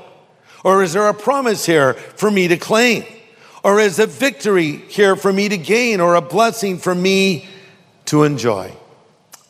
Or 0.64 0.82
is 0.82 0.94
there 0.94 1.08
a 1.08 1.14
promise 1.14 1.68
here 1.68 1.94
for 1.94 2.32
me 2.32 2.48
to 2.48 2.58
claim? 2.58 3.06
Or 3.64 3.80
is 3.80 4.00
a 4.00 4.08
victory 4.08 4.78
here 4.78 5.16
for 5.16 5.32
me 5.32 5.50
to 5.50 5.58
gain 5.58 6.00
or 6.00 6.16
a 6.16 6.22
blessing 6.22 6.80
for 6.80 6.96
me 6.96 7.48
to 8.06 8.24
enjoy? 8.24 8.76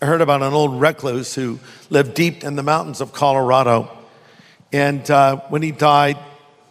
I 0.01 0.05
heard 0.05 0.19
about 0.19 0.41
an 0.41 0.51
old 0.51 0.81
recluse 0.81 1.33
who 1.33 1.59
lived 1.89 2.13
deep 2.13 2.43
in 2.43 2.57
the 2.57 2.63
mountains 2.63 2.99
of 2.99 3.13
Colorado. 3.13 3.89
And 4.73 5.09
uh, 5.09 5.37
when 5.47 5.61
he 5.61 5.71
died, 5.71 6.17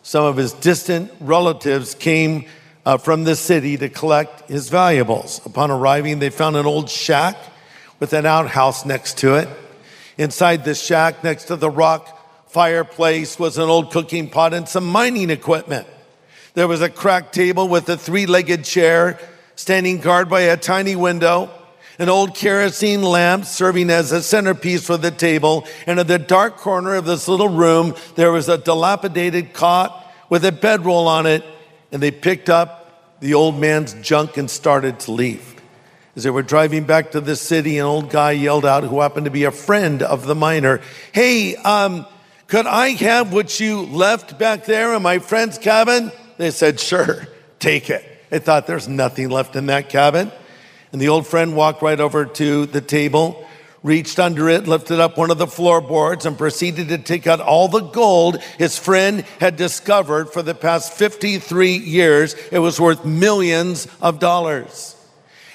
some 0.03 0.27
of 0.27 0.37
his 0.37 0.53
distant 0.53 1.11
relatives 1.19 1.95
came 1.95 2.45
uh, 2.87 2.99
from 2.99 3.25
the 3.25 3.37
city 3.37 3.77
to 3.79 3.89
collect 3.89 4.49
his 4.49 4.69
valuables. 4.69 5.45
Upon 5.47 5.71
arriving, 5.71 6.19
they 6.19 6.31
found 6.31 6.57
an 6.57 6.67
old 6.67 6.91
shack 6.91 7.37
with 8.01 8.13
an 8.13 8.27
outhouse 8.27 8.85
next 8.85 9.19
to 9.19 9.35
it. 9.35 9.49
Inside 10.19 10.65
the 10.65 10.75
shack, 10.75 11.25
next 11.25 11.45
to 11.45 11.57
the 11.57 11.71
rock 11.71 12.51
fireplace, 12.51 13.39
was 13.39 13.59
an 13.59 13.69
old 13.69 13.91
cooking 13.91 14.29
pot 14.29 14.55
and 14.55 14.69
some 14.69 14.87
mining 14.87 15.31
equipment. 15.31 15.87
There 16.55 16.69
was 16.69 16.83
a 16.83 16.89
cracked 16.89 17.35
table 17.35 17.69
with 17.69 17.89
a 17.89 17.97
three 17.97 18.27
legged 18.27 18.65
chair 18.65 19.19
standing 19.57 19.99
guard 19.99 20.29
by 20.29 20.43
a 20.43 20.57
tiny 20.57 20.95
window, 20.95 21.51
an 21.99 22.09
old 22.09 22.35
kerosene 22.35 23.03
lamp 23.03 23.45
serving 23.45 23.91
as 23.91 24.13
a 24.13 24.23
centerpiece 24.23 24.87
for 24.87 24.97
the 24.97 25.11
table, 25.11 25.67
and 25.87 25.99
in 25.99 26.07
the 26.07 26.19
dark 26.19 26.57
corner 26.57 26.95
of 26.95 27.07
this 27.07 27.29
little 27.29 27.49
room, 27.49 27.95
there 28.17 28.33
was 28.33 28.49
a 28.49 28.59
dilapidated 28.59 29.53
cot 29.53 30.13
with 30.29 30.45
a 30.45 30.53
bedroll 30.53 31.09
on 31.09 31.27
it 31.27 31.45
and 31.95 32.03
they 32.03 32.11
picked 32.11 32.51
up 32.51 33.21
the 33.21 33.35
old 33.35 33.57
man's 33.57 33.95
junk 34.03 34.37
and 34.37 34.51
started 34.51 34.99
to 34.99 35.13
leave. 35.13 35.55
As 36.17 36.25
they 36.25 36.31
were 36.31 36.43
driving 36.43 36.83
back 36.83 37.13
to 37.13 37.21
the 37.21 37.37
city, 37.37 37.79
an 37.79 37.87
old 37.87 38.11
guy 38.11 38.33
yelled 38.33 38.67
out, 38.67 38.83
who 38.83 39.01
happened 39.01 39.27
to 39.27 39.31
be 39.31 39.45
a 39.45 39.53
friend 39.53 40.03
of 40.03 40.27
the 40.27 40.35
miner, 40.35 40.81
Hey, 41.13 41.55
um, 41.55 42.05
could 42.49 42.67
I 42.67 42.91
have 42.91 43.33
what 43.33 43.61
you 43.61 43.83
left 43.83 44.41
back 44.41 44.65
there 44.65 44.93
in 44.95 45.03
my 45.03 45.21
friend's 45.21 45.57
cabin? 45.57 46.11
They 46.37 46.51
said, 46.51 46.81
Sure, 46.81 47.29
take 47.61 47.89
it. 47.91 48.05
They 48.29 48.41
thought 48.41 48.67
there's 48.67 48.89
nothing 48.89 49.29
left 49.29 49.55
in 49.55 49.67
that 49.67 49.89
cabin. 49.89 50.33
And 50.91 51.01
the 51.01 51.11
old 51.11 51.29
friend 51.29 51.55
walked 51.55 51.81
right 51.81 52.01
over 52.01 52.25
to 52.25 52.67
the 52.67 52.81
table, 52.81 53.47
reached 53.85 54.19
under 54.19 54.49
it, 54.49 54.67
lifted 54.67 54.99
up 54.99 55.17
one 55.17 55.31
of 55.31 55.39
the 55.39 55.47
floorboards, 55.47 56.27
and 56.27 56.37
proceeded 56.37 56.89
to 56.89 56.99
take 56.99 57.29
out 57.29 57.39
all 57.39 57.69
the 57.69 57.81
gold 57.83 58.43
his 58.59 58.77
friend 58.77 59.21
had 59.39 59.57
discovered 59.57 60.33
for 60.33 60.43
the 60.43 60.55
past 60.55 60.95
53 60.95 61.77
years. 61.77 62.35
It 62.51 62.59
was 62.59 62.81
worth 62.81 63.05
millions 63.05 63.87
of 64.01 64.19
dollars. 64.19 64.97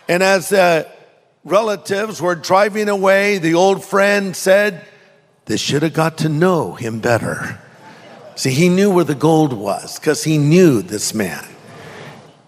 And 0.07 0.24
as 0.24 0.50
the 0.50 0.88
relatives 1.43 2.21
were 2.21 2.36
driving 2.36 2.88
away, 2.88 3.39
the 3.39 3.55
old 3.55 3.83
friend 3.83 4.36
said, 4.36 4.86
They 5.45 5.57
should 5.57 5.81
have 5.81 5.93
got 5.93 6.19
to 6.19 6.29
know 6.29 6.75
him 6.75 7.00
better. 7.00 7.59
See, 8.36 8.51
he 8.51 8.69
knew 8.69 8.91
where 8.91 9.03
the 9.03 9.15
gold 9.15 9.53
was 9.53 10.00
because 10.00 10.24
he 10.24 10.38
knew 10.38 10.81
this 10.81 11.13
man. 11.13 11.45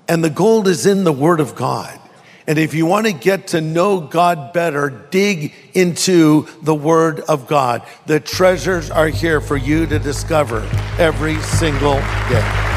And 0.07 0.23
the 0.23 0.29
gold 0.29 0.67
is 0.67 0.85
in 0.85 1.05
the 1.05 1.11
Word 1.11 1.39
of 1.39 1.55
God. 1.55 2.00
And 2.47 2.57
if 2.57 2.73
you 2.73 2.85
want 2.85 3.05
to 3.05 3.13
get 3.13 3.47
to 3.47 3.61
know 3.61 4.01
God 4.01 4.53
better, 4.53 4.89
dig 4.89 5.53
into 5.73 6.47
the 6.61 6.75
Word 6.75 7.19
of 7.21 7.47
God. 7.47 7.83
The 8.07 8.19
treasures 8.19 8.89
are 8.89 9.07
here 9.07 9.39
for 9.41 9.57
you 9.57 9.85
to 9.85 9.99
discover 9.99 10.67
every 10.97 11.39
single 11.41 11.99
day. 12.29 12.67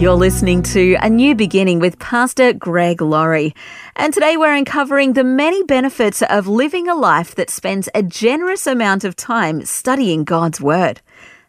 You're 0.00 0.14
listening 0.14 0.62
to 0.62 0.96
A 1.02 1.10
New 1.10 1.34
Beginning 1.34 1.80
with 1.80 1.98
Pastor 1.98 2.52
Greg 2.52 3.02
Laurie. 3.02 3.52
And 3.96 4.14
today 4.14 4.36
we're 4.36 4.54
uncovering 4.54 5.14
the 5.14 5.24
many 5.24 5.64
benefits 5.64 6.22
of 6.22 6.46
living 6.46 6.86
a 6.86 6.94
life 6.94 7.34
that 7.34 7.50
spends 7.50 7.88
a 7.96 8.02
generous 8.04 8.68
amount 8.68 9.02
of 9.02 9.16
time 9.16 9.64
studying 9.64 10.22
God's 10.22 10.60
Word. 10.60 11.00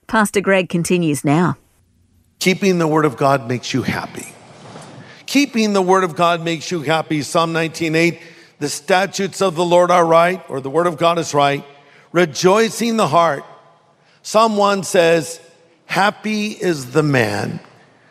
Pastor 0.08 0.42
Greg 0.42 0.68
continues 0.68 1.24
now. 1.24 1.58
Keeping 2.40 2.80
the 2.80 2.88
Word 2.88 3.06
of 3.06 3.18
God 3.18 3.48
makes 3.48 3.72
you 3.72 3.84
happy. 3.84 4.34
Keeping 5.30 5.74
the 5.74 5.82
Word 5.84 6.04
of 6.04 6.16
God 6.16 6.44
makes 6.44 6.72
you 6.72 6.82
happy. 6.82 7.22
Psalm 7.22 7.54
19:8, 7.54 8.20
the 8.58 8.68
statutes 8.68 9.44
of 9.44 9.54
the 9.54 9.64
Lord 9.64 9.92
are 9.92 10.04
right, 10.04 10.44
or 10.50 10.60
the 10.60 10.72
Word 10.72 10.88
of 10.88 10.98
God 10.98 11.20
is 11.20 11.36
right, 11.36 11.64
rejoicing 12.12 12.98
the 12.98 13.10
heart. 13.10 13.44
Psalm 14.24 14.58
1 14.58 14.84
says, 14.84 15.40
Happy 15.86 16.48
is 16.48 16.94
the 16.94 17.04
man 17.04 17.60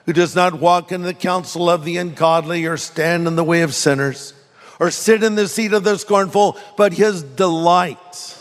who 0.06 0.12
does 0.12 0.36
not 0.36 0.60
walk 0.60 0.92
in 0.92 1.02
the 1.02 1.12
counsel 1.12 1.68
of 1.68 1.84
the 1.84 1.96
ungodly 1.96 2.66
or 2.66 2.76
stand 2.76 3.26
in 3.26 3.34
the 3.34 3.42
way 3.42 3.62
of 3.62 3.74
sinners 3.74 4.32
or 4.78 4.92
sit 4.92 5.24
in 5.24 5.34
the 5.34 5.48
seat 5.48 5.72
of 5.72 5.82
the 5.82 5.98
scornful, 5.98 6.56
but 6.76 6.92
his 6.92 7.24
delight, 7.24 8.38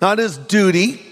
not 0.00 0.18
his 0.18 0.38
duty 0.38 1.11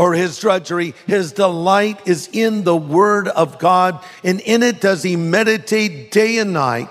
or 0.00 0.14
his 0.14 0.38
drudgery, 0.38 0.94
his 1.06 1.32
delight 1.32 2.08
is 2.08 2.30
in 2.32 2.64
the 2.64 2.74
word 2.74 3.28
of 3.28 3.58
God, 3.58 4.02
and 4.24 4.40
in 4.40 4.62
it 4.62 4.80
does 4.80 5.02
he 5.02 5.14
meditate 5.14 6.10
day 6.10 6.38
and 6.38 6.54
night. 6.54 6.88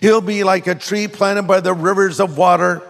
He'll 0.00 0.20
be 0.20 0.44
like 0.44 0.68
a 0.68 0.76
tree 0.76 1.08
planted 1.08 1.48
by 1.48 1.58
the 1.58 1.74
rivers 1.74 2.20
of 2.20 2.38
water. 2.38 2.88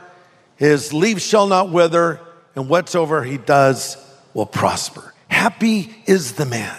His 0.56 0.92
leaves 0.92 1.24
shall 1.26 1.46
not 1.46 1.70
wither, 1.70 2.20
and 2.54 2.68
whatsoever 2.68 3.24
he 3.24 3.38
does 3.38 3.96
will 4.34 4.44
prosper. 4.44 5.14
Happy 5.28 5.94
is 6.04 6.34
the 6.34 6.44
man. 6.44 6.76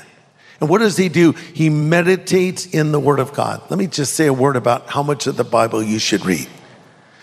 And 0.60 0.70
what 0.70 0.78
does 0.78 0.98
he 0.98 1.10
do? 1.10 1.32
He 1.32 1.72
meditates 1.72 2.68
in 2.68 2.92
the 2.92 3.00
Word 3.00 3.20
of 3.20 3.34
God. 3.34 3.64
Let 3.72 3.80
me 3.80 3.88
just 3.88 4.14
say 4.14 4.28
a 4.28 4.34
word 4.34 4.56
about 4.56 4.88
how 4.88 5.02
much 5.02 5.26
of 5.26 5.36
the 5.36 5.44
Bible 5.44 5.82
you 5.82 5.98
should 5.98 6.24
read. 6.28 6.48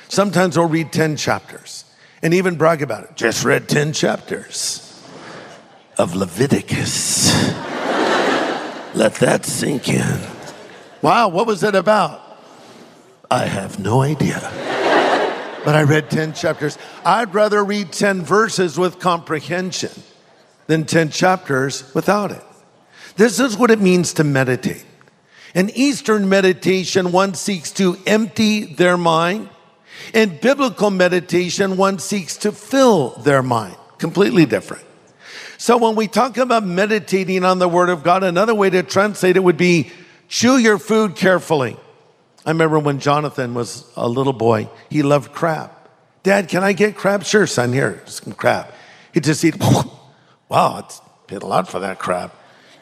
Sometimes 0.08 0.58
we'll 0.58 0.68
read 0.68 0.92
10 0.92 1.16
chapters 1.16 1.84
and 2.22 2.34
even 2.34 2.56
brag 2.56 2.82
about 2.82 3.04
it. 3.04 3.14
Just 3.14 3.44
read 3.44 3.68
10 3.68 3.92
chapters 3.92 4.83
of 5.98 6.14
Leviticus. 6.14 7.32
Let 8.94 9.14
that 9.16 9.44
sink 9.44 9.88
in. 9.88 10.20
Wow, 11.02 11.28
what 11.28 11.46
was 11.46 11.62
it 11.62 11.74
about? 11.74 12.20
I 13.30 13.46
have 13.46 13.78
no 13.78 14.02
idea. 14.02 14.40
But 15.64 15.74
I 15.74 15.82
read 15.82 16.10
10 16.10 16.34
chapters. 16.34 16.78
I'd 17.04 17.34
rather 17.34 17.64
read 17.64 17.92
10 17.92 18.22
verses 18.22 18.78
with 18.78 18.98
comprehension 18.98 19.90
than 20.66 20.84
10 20.84 21.10
chapters 21.10 21.92
without 21.94 22.30
it. 22.30 22.42
This 23.16 23.40
is 23.40 23.56
what 23.56 23.70
it 23.70 23.80
means 23.80 24.14
to 24.14 24.24
meditate. 24.24 24.84
In 25.54 25.70
Eastern 25.70 26.28
meditation, 26.28 27.12
one 27.12 27.34
seeks 27.34 27.70
to 27.72 27.96
empty 28.06 28.64
their 28.64 28.96
mind. 28.96 29.48
In 30.12 30.38
biblical 30.38 30.90
meditation, 30.90 31.76
one 31.76 31.98
seeks 31.98 32.36
to 32.38 32.52
fill 32.52 33.10
their 33.10 33.42
mind. 33.42 33.76
Completely 33.98 34.46
different. 34.46 34.84
So 35.58 35.76
when 35.76 35.96
we 35.96 36.08
talk 36.08 36.36
about 36.36 36.64
meditating 36.64 37.44
on 37.44 37.58
the 37.58 37.68
Word 37.68 37.88
of 37.88 38.02
God, 38.02 38.22
another 38.22 38.54
way 38.54 38.70
to 38.70 38.82
translate 38.82 39.36
it 39.36 39.44
would 39.44 39.56
be 39.56 39.90
chew 40.28 40.58
your 40.58 40.78
food 40.78 41.16
carefully. 41.16 41.76
I 42.46 42.50
remember 42.50 42.78
when 42.78 42.98
Jonathan 42.98 43.54
was 43.54 43.90
a 43.96 44.08
little 44.08 44.32
boy, 44.32 44.68
he 44.90 45.02
loved 45.02 45.32
crab. 45.32 45.70
Dad, 46.22 46.48
can 46.48 46.62
I 46.62 46.72
get 46.72 46.96
crab? 46.96 47.24
Sure, 47.24 47.46
son, 47.46 47.72
here, 47.72 48.02
some 48.06 48.32
crab. 48.32 48.72
He'd 49.12 49.24
just 49.24 49.44
eat, 49.44 49.56
wow, 50.48 50.78
it's 50.78 51.00
paid 51.26 51.42
a 51.42 51.46
lot 51.46 51.68
for 51.68 51.80
that 51.80 51.98
crab. 51.98 52.32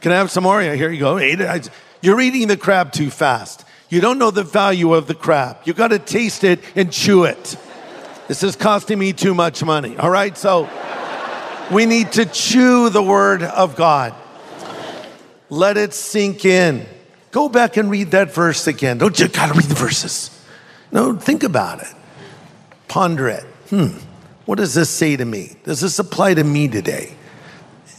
Can 0.00 0.12
I 0.12 0.16
have 0.16 0.30
some 0.30 0.44
more? 0.44 0.62
Yeah, 0.62 0.74
here 0.74 0.90
you 0.90 1.00
go. 1.00 1.18
Ate 1.18 1.40
it. 1.40 1.70
You're 2.00 2.20
eating 2.20 2.48
the 2.48 2.56
crab 2.56 2.92
too 2.92 3.10
fast. 3.10 3.64
You 3.88 4.00
don't 4.00 4.18
know 4.18 4.30
the 4.30 4.42
value 4.42 4.94
of 4.94 5.06
the 5.06 5.14
crab. 5.14 5.58
You 5.64 5.74
got 5.74 5.88
to 5.88 5.98
taste 5.98 6.44
it 6.44 6.60
and 6.74 6.92
chew 6.92 7.24
it. 7.24 7.56
This 8.26 8.42
is 8.42 8.56
costing 8.56 8.98
me 8.98 9.12
too 9.12 9.34
much 9.34 9.62
money. 9.62 9.96
All 9.96 10.10
right, 10.10 10.36
so 10.36 10.64
we 11.72 11.86
need 11.86 12.12
to 12.12 12.26
chew 12.26 12.90
the 12.90 13.02
word 13.02 13.42
of 13.42 13.76
God. 13.76 14.14
Let 15.48 15.76
it 15.76 15.94
sink 15.94 16.44
in. 16.44 16.86
Go 17.30 17.48
back 17.48 17.76
and 17.76 17.90
read 17.90 18.12
that 18.12 18.34
verse 18.34 18.66
again. 18.66 18.98
Don't 18.98 19.18
you 19.18 19.28
got 19.28 19.48
to 19.48 19.54
read 19.54 19.68
the 19.68 19.74
verses? 19.74 20.30
No, 20.90 21.16
think 21.16 21.42
about 21.42 21.80
it. 21.80 21.94
Ponder 22.88 23.28
it. 23.28 23.44
Hmm, 23.70 23.98
what 24.44 24.56
does 24.56 24.74
this 24.74 24.90
say 24.90 25.16
to 25.16 25.24
me? 25.24 25.56
Does 25.64 25.80
this 25.80 25.98
apply 25.98 26.34
to 26.34 26.44
me 26.44 26.68
today? 26.68 27.14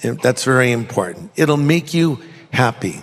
That's 0.01 0.43
very 0.43 0.71
important. 0.71 1.31
It'll 1.35 1.57
make 1.57 1.93
you 1.93 2.19
happy. 2.51 3.01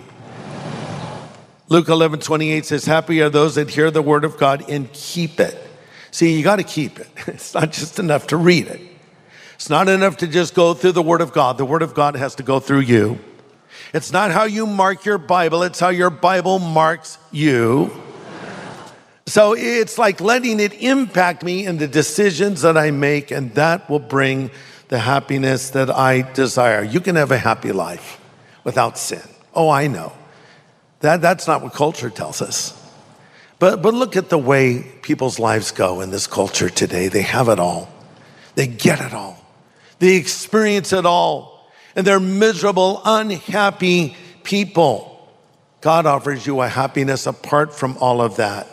Luke 1.67 1.87
11, 1.87 2.19
28 2.19 2.65
says, 2.65 2.85
Happy 2.85 3.21
are 3.21 3.29
those 3.29 3.55
that 3.55 3.69
hear 3.69 3.91
the 3.91 4.01
word 4.01 4.23
of 4.23 4.37
God 4.37 4.69
and 4.69 4.91
keep 4.93 5.39
it. 5.39 5.57
See, 6.11 6.37
you 6.37 6.43
got 6.43 6.57
to 6.57 6.63
keep 6.63 6.99
it. 6.99 7.07
It's 7.27 7.53
not 7.53 7.71
just 7.71 7.99
enough 7.99 8.27
to 8.27 8.37
read 8.37 8.67
it. 8.67 8.90
It's 9.61 9.69
not 9.69 9.87
enough 9.89 10.17
to 10.17 10.27
just 10.27 10.55
go 10.55 10.73
through 10.73 10.93
the 10.93 11.03
word 11.03 11.21
of 11.21 11.33
God. 11.33 11.59
The 11.59 11.65
word 11.65 11.83
of 11.83 11.93
God 11.93 12.15
has 12.15 12.33
to 12.33 12.43
go 12.43 12.59
through 12.59 12.79
you. 12.79 13.19
It's 13.93 14.11
not 14.11 14.31
how 14.31 14.45
you 14.45 14.65
mark 14.65 15.05
your 15.05 15.19
Bible, 15.19 15.61
it's 15.61 15.79
how 15.79 15.89
your 15.89 16.09
Bible 16.09 16.57
marks 16.57 17.19
you. 17.31 17.91
So 19.27 19.53
it's 19.55 19.99
like 19.99 20.19
letting 20.19 20.59
it 20.59 20.73
impact 20.81 21.43
me 21.43 21.67
in 21.67 21.77
the 21.77 21.87
decisions 21.87 22.63
that 22.63 22.75
I 22.75 22.89
make, 22.89 23.29
and 23.29 23.53
that 23.53 23.87
will 23.87 23.99
bring 23.99 24.49
the 24.87 24.97
happiness 24.97 25.69
that 25.69 25.91
I 25.91 26.23
desire. 26.33 26.81
You 26.81 26.99
can 26.99 27.15
have 27.15 27.29
a 27.29 27.37
happy 27.37 27.71
life 27.71 28.19
without 28.63 28.97
sin. 28.97 29.21
Oh, 29.53 29.69
I 29.69 29.85
know. 29.85 30.11
That, 31.01 31.21
that's 31.21 31.45
not 31.45 31.61
what 31.61 31.73
culture 31.73 32.09
tells 32.09 32.41
us. 32.41 32.75
But, 33.59 33.83
but 33.83 33.93
look 33.93 34.17
at 34.17 34.29
the 34.29 34.39
way 34.39 34.81
people's 35.03 35.37
lives 35.37 35.69
go 35.69 36.01
in 36.01 36.09
this 36.09 36.25
culture 36.25 36.67
today. 36.67 37.09
They 37.09 37.21
have 37.21 37.47
it 37.47 37.59
all, 37.59 37.89
they 38.55 38.65
get 38.65 38.99
it 38.99 39.13
all, 39.13 39.37
they 40.01 40.15
experience 40.15 40.93
it 40.93 41.05
all, 41.05 41.71
and 41.95 42.07
they're 42.07 42.19
miserable, 42.19 43.03
unhappy 43.05 44.15
people. 44.41 45.29
God 45.79 46.07
offers 46.07 46.47
you 46.47 46.59
a 46.61 46.67
happiness 46.67 47.27
apart 47.27 47.71
from 47.71 47.95
all 47.99 48.19
of 48.19 48.37
that. 48.37 48.67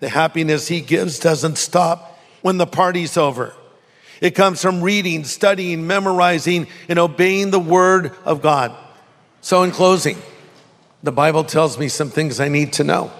The 0.00 0.08
happiness 0.08 0.66
He 0.66 0.80
gives 0.80 1.18
doesn't 1.18 1.58
stop 1.58 2.18
when 2.40 2.56
the 2.56 2.66
party's 2.66 3.18
over. 3.18 3.52
It 4.22 4.30
comes 4.30 4.62
from 4.62 4.80
reading, 4.80 5.24
studying, 5.24 5.86
memorizing, 5.86 6.68
and 6.88 6.98
obeying 6.98 7.50
the 7.50 7.60
Word 7.60 8.12
of 8.24 8.40
God. 8.40 8.74
So, 9.42 9.62
in 9.62 9.72
closing, 9.72 10.16
the 11.02 11.12
Bible 11.12 11.44
tells 11.44 11.78
me 11.78 11.88
some 11.88 12.08
things 12.08 12.40
I 12.40 12.48
need 12.48 12.72
to 12.74 12.84
know. 12.84 13.12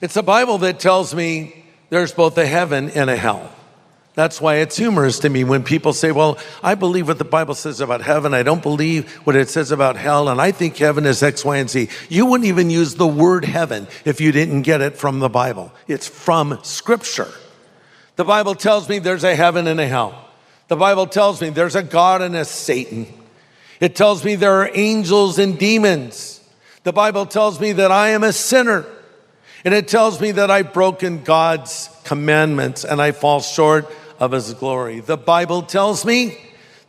It's 0.00 0.16
a 0.16 0.22
Bible 0.22 0.56
that 0.58 0.80
tells 0.80 1.14
me 1.14 1.66
there's 1.90 2.12
both 2.12 2.38
a 2.38 2.46
heaven 2.46 2.88
and 2.88 3.10
a 3.10 3.16
hell. 3.16 3.52
That's 4.14 4.42
why 4.42 4.56
it's 4.56 4.76
humorous 4.76 5.20
to 5.20 5.30
me 5.30 5.42
when 5.42 5.62
people 5.62 5.94
say, 5.94 6.12
Well, 6.12 6.38
I 6.62 6.74
believe 6.74 7.08
what 7.08 7.18
the 7.18 7.24
Bible 7.24 7.54
says 7.54 7.80
about 7.80 8.02
heaven. 8.02 8.34
I 8.34 8.42
don't 8.42 8.62
believe 8.62 9.10
what 9.24 9.36
it 9.36 9.48
says 9.48 9.70
about 9.70 9.96
hell. 9.96 10.28
And 10.28 10.40
I 10.40 10.52
think 10.52 10.76
heaven 10.76 11.06
is 11.06 11.22
X, 11.22 11.44
Y, 11.44 11.56
and 11.56 11.70
Z. 11.70 11.88
You 12.10 12.26
wouldn't 12.26 12.46
even 12.46 12.68
use 12.68 12.96
the 12.96 13.06
word 13.06 13.46
heaven 13.46 13.86
if 14.04 14.20
you 14.20 14.30
didn't 14.30 14.62
get 14.62 14.82
it 14.82 14.98
from 14.98 15.20
the 15.20 15.30
Bible. 15.30 15.72
It's 15.88 16.06
from 16.06 16.58
Scripture. 16.62 17.32
The 18.16 18.24
Bible 18.24 18.54
tells 18.54 18.86
me 18.86 18.98
there's 18.98 19.24
a 19.24 19.34
heaven 19.34 19.66
and 19.66 19.80
a 19.80 19.86
hell. 19.86 20.28
The 20.68 20.76
Bible 20.76 21.06
tells 21.06 21.40
me 21.40 21.48
there's 21.48 21.74
a 21.74 21.82
God 21.82 22.20
and 22.20 22.36
a 22.36 22.44
Satan. 22.44 23.06
It 23.80 23.96
tells 23.96 24.24
me 24.24 24.34
there 24.34 24.56
are 24.56 24.70
angels 24.74 25.38
and 25.38 25.58
demons. 25.58 26.40
The 26.84 26.92
Bible 26.92 27.24
tells 27.24 27.58
me 27.58 27.72
that 27.72 27.90
I 27.90 28.10
am 28.10 28.24
a 28.24 28.32
sinner. 28.32 28.84
And 29.64 29.72
it 29.72 29.88
tells 29.88 30.20
me 30.20 30.32
that 30.32 30.50
I've 30.50 30.72
broken 30.74 31.22
God's 31.22 31.88
commandments 32.04 32.84
and 32.84 33.00
I 33.00 33.12
fall 33.12 33.40
short 33.40 33.90
of 34.22 34.30
his 34.30 34.54
glory. 34.54 35.00
The 35.00 35.16
Bible 35.16 35.62
tells 35.62 36.04
me 36.04 36.38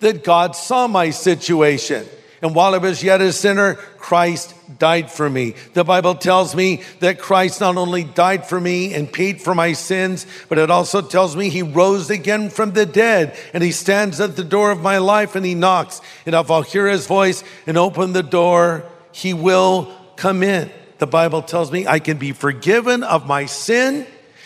that 0.02 0.24
God 0.24 0.56
saw 0.56 0.88
my 0.88 1.10
situation. 1.10 2.06
And 2.44 2.54
while 2.54 2.76
I 2.76 2.78
was 2.78 3.02
yet 3.02 3.22
a 3.22 3.34
sinner, 3.34 3.74
Christ 3.74 4.54
died 4.78 5.10
for 5.10 5.28
me. 5.28 5.56
The 5.74 5.84
Bible 5.84 6.14
tells 6.14 6.56
me 6.56 6.84
that 7.00 7.18
Christ 7.18 7.60
not 7.60 7.76
only 7.76 8.04
died 8.04 8.46
for 8.46 8.62
me 8.62 8.94
and 8.94 9.12
paid 9.12 9.42
for 9.42 9.56
my 9.56 9.74
sins, 9.74 10.28
but 10.48 10.60
it 10.60 10.70
also 10.70 11.02
tells 11.02 11.36
me 11.36 11.50
he 11.50 11.64
rose 11.64 12.12
again 12.12 12.52
from 12.52 12.74
the 12.74 12.86
dead 12.86 13.36
and 13.52 13.64
he 13.64 13.72
stands 13.72 14.20
at 14.20 14.36
the 14.36 14.44
door 14.44 14.70
of 14.70 14.84
my 14.84 15.00
life 15.00 15.36
and 15.36 15.44
he 15.44 15.56
knocks. 15.56 16.02
And 16.28 16.36
if 16.36 16.52
I'll 16.52 16.62
hear 16.62 16.88
his 16.88 17.08
voice 17.08 17.44
and 17.66 17.80
open 17.80 18.14
the 18.14 18.22
door, 18.22 18.84
he 19.12 19.34
will 19.34 19.92
come 20.18 20.44
in. 20.44 20.70
The 21.00 21.08
Bible 21.08 21.42
tells 21.42 21.72
me 21.72 21.88
I 21.88 21.98
can 21.98 22.18
be 22.18 22.32
forgiven 22.32 23.02
of 23.02 23.26
my 23.26 23.48
sin 23.48 24.06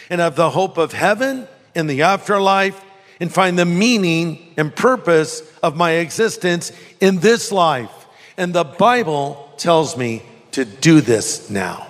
and 0.09 0.21
of 0.21 0.37
the 0.37 0.49
hope 0.49 0.77
of 0.77 0.93
heaven 0.93 1.49
in 1.77 1.85
the 1.85 2.01
afterlife 2.01 2.83
and 3.19 3.31
find 3.31 3.57
the 3.57 3.65
meaning 3.65 4.53
and 4.57 4.75
purpose 4.75 5.41
of 5.61 5.77
my 5.77 5.91
existence 5.91 6.71
in 6.99 7.19
this 7.19 7.51
life. 7.51 7.91
And 8.35 8.51
the 8.51 8.63
Bible 8.63 9.51
tells 9.57 9.95
me 9.95 10.23
to 10.51 10.65
do 10.65 11.01
this 11.01 11.49
now. 11.49 11.87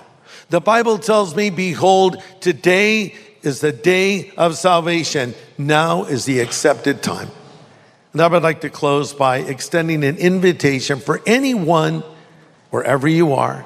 The 0.50 0.60
Bible 0.60 0.98
tells 0.98 1.34
me, 1.34 1.50
Behold, 1.50 2.22
today 2.40 3.14
is 3.42 3.60
the 3.60 3.72
day 3.72 4.30
of 4.36 4.56
salvation. 4.56 5.34
Now 5.56 6.04
is 6.04 6.26
the 6.26 6.40
accepted 6.40 7.02
time. 7.02 7.30
And 8.12 8.20
I 8.20 8.26
would 8.26 8.42
like 8.42 8.60
to 8.62 8.70
close 8.70 9.14
by 9.14 9.38
extending 9.38 10.04
an 10.04 10.16
invitation 10.16 11.00
for 11.00 11.22
anyone, 11.26 12.02
wherever 12.70 13.08
you 13.08 13.34
are. 13.34 13.64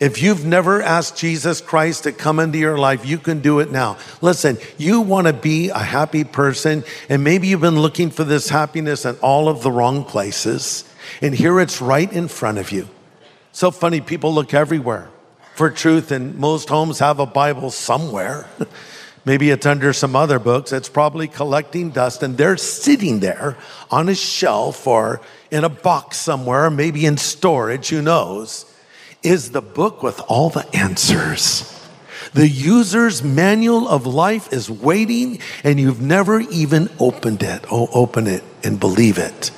If 0.00 0.22
you've 0.22 0.46
never 0.46 0.80
asked 0.80 1.18
Jesus 1.18 1.60
Christ 1.60 2.04
to 2.04 2.12
come 2.12 2.40
into 2.40 2.56
your 2.56 2.78
life, 2.78 3.04
you 3.04 3.18
can 3.18 3.40
do 3.40 3.60
it 3.60 3.70
now. 3.70 3.98
Listen, 4.22 4.56
you 4.78 5.02
want 5.02 5.26
to 5.26 5.34
be 5.34 5.68
a 5.68 5.78
happy 5.78 6.24
person, 6.24 6.84
and 7.10 7.22
maybe 7.22 7.48
you've 7.48 7.60
been 7.60 7.78
looking 7.78 8.08
for 8.08 8.24
this 8.24 8.48
happiness 8.48 9.04
in 9.04 9.16
all 9.16 9.46
of 9.46 9.62
the 9.62 9.70
wrong 9.70 10.04
places, 10.04 10.84
and 11.20 11.34
here 11.34 11.60
it's 11.60 11.82
right 11.82 12.10
in 12.10 12.28
front 12.28 12.56
of 12.56 12.72
you. 12.72 12.88
So 13.52 13.70
funny, 13.70 14.00
people 14.00 14.32
look 14.32 14.54
everywhere 14.54 15.10
for 15.54 15.68
truth, 15.68 16.10
and 16.10 16.34
most 16.38 16.70
homes 16.70 17.00
have 17.00 17.20
a 17.20 17.26
Bible 17.26 17.70
somewhere. 17.70 18.48
Maybe 19.26 19.50
it's 19.50 19.66
under 19.66 19.92
some 19.92 20.16
other 20.16 20.38
books. 20.38 20.72
It's 20.72 20.88
probably 20.88 21.28
collecting 21.28 21.90
dust, 21.90 22.22
and 22.22 22.38
they're 22.38 22.56
sitting 22.56 23.20
there 23.20 23.58
on 23.90 24.08
a 24.08 24.14
shelf 24.14 24.86
or 24.86 25.20
in 25.50 25.62
a 25.62 25.68
box 25.68 26.16
somewhere, 26.16 26.70
maybe 26.70 27.04
in 27.04 27.18
storage, 27.18 27.90
who 27.90 28.00
knows, 28.00 28.64
is 29.22 29.50
the 29.50 29.62
book 29.62 30.02
with 30.02 30.20
all 30.28 30.50
the 30.50 30.66
answers. 30.74 31.66
The 32.32 32.48
user's 32.48 33.22
manual 33.22 33.88
of 33.88 34.06
life 34.06 34.52
is 34.52 34.70
waiting, 34.70 35.40
and 35.64 35.80
you've 35.80 36.00
never 36.00 36.40
even 36.40 36.88
opened 36.98 37.42
it. 37.42 37.64
Oh, 37.70 37.88
open 37.92 38.26
it 38.26 38.44
and 38.62 38.78
believe 38.78 39.18
it. 39.18 39.50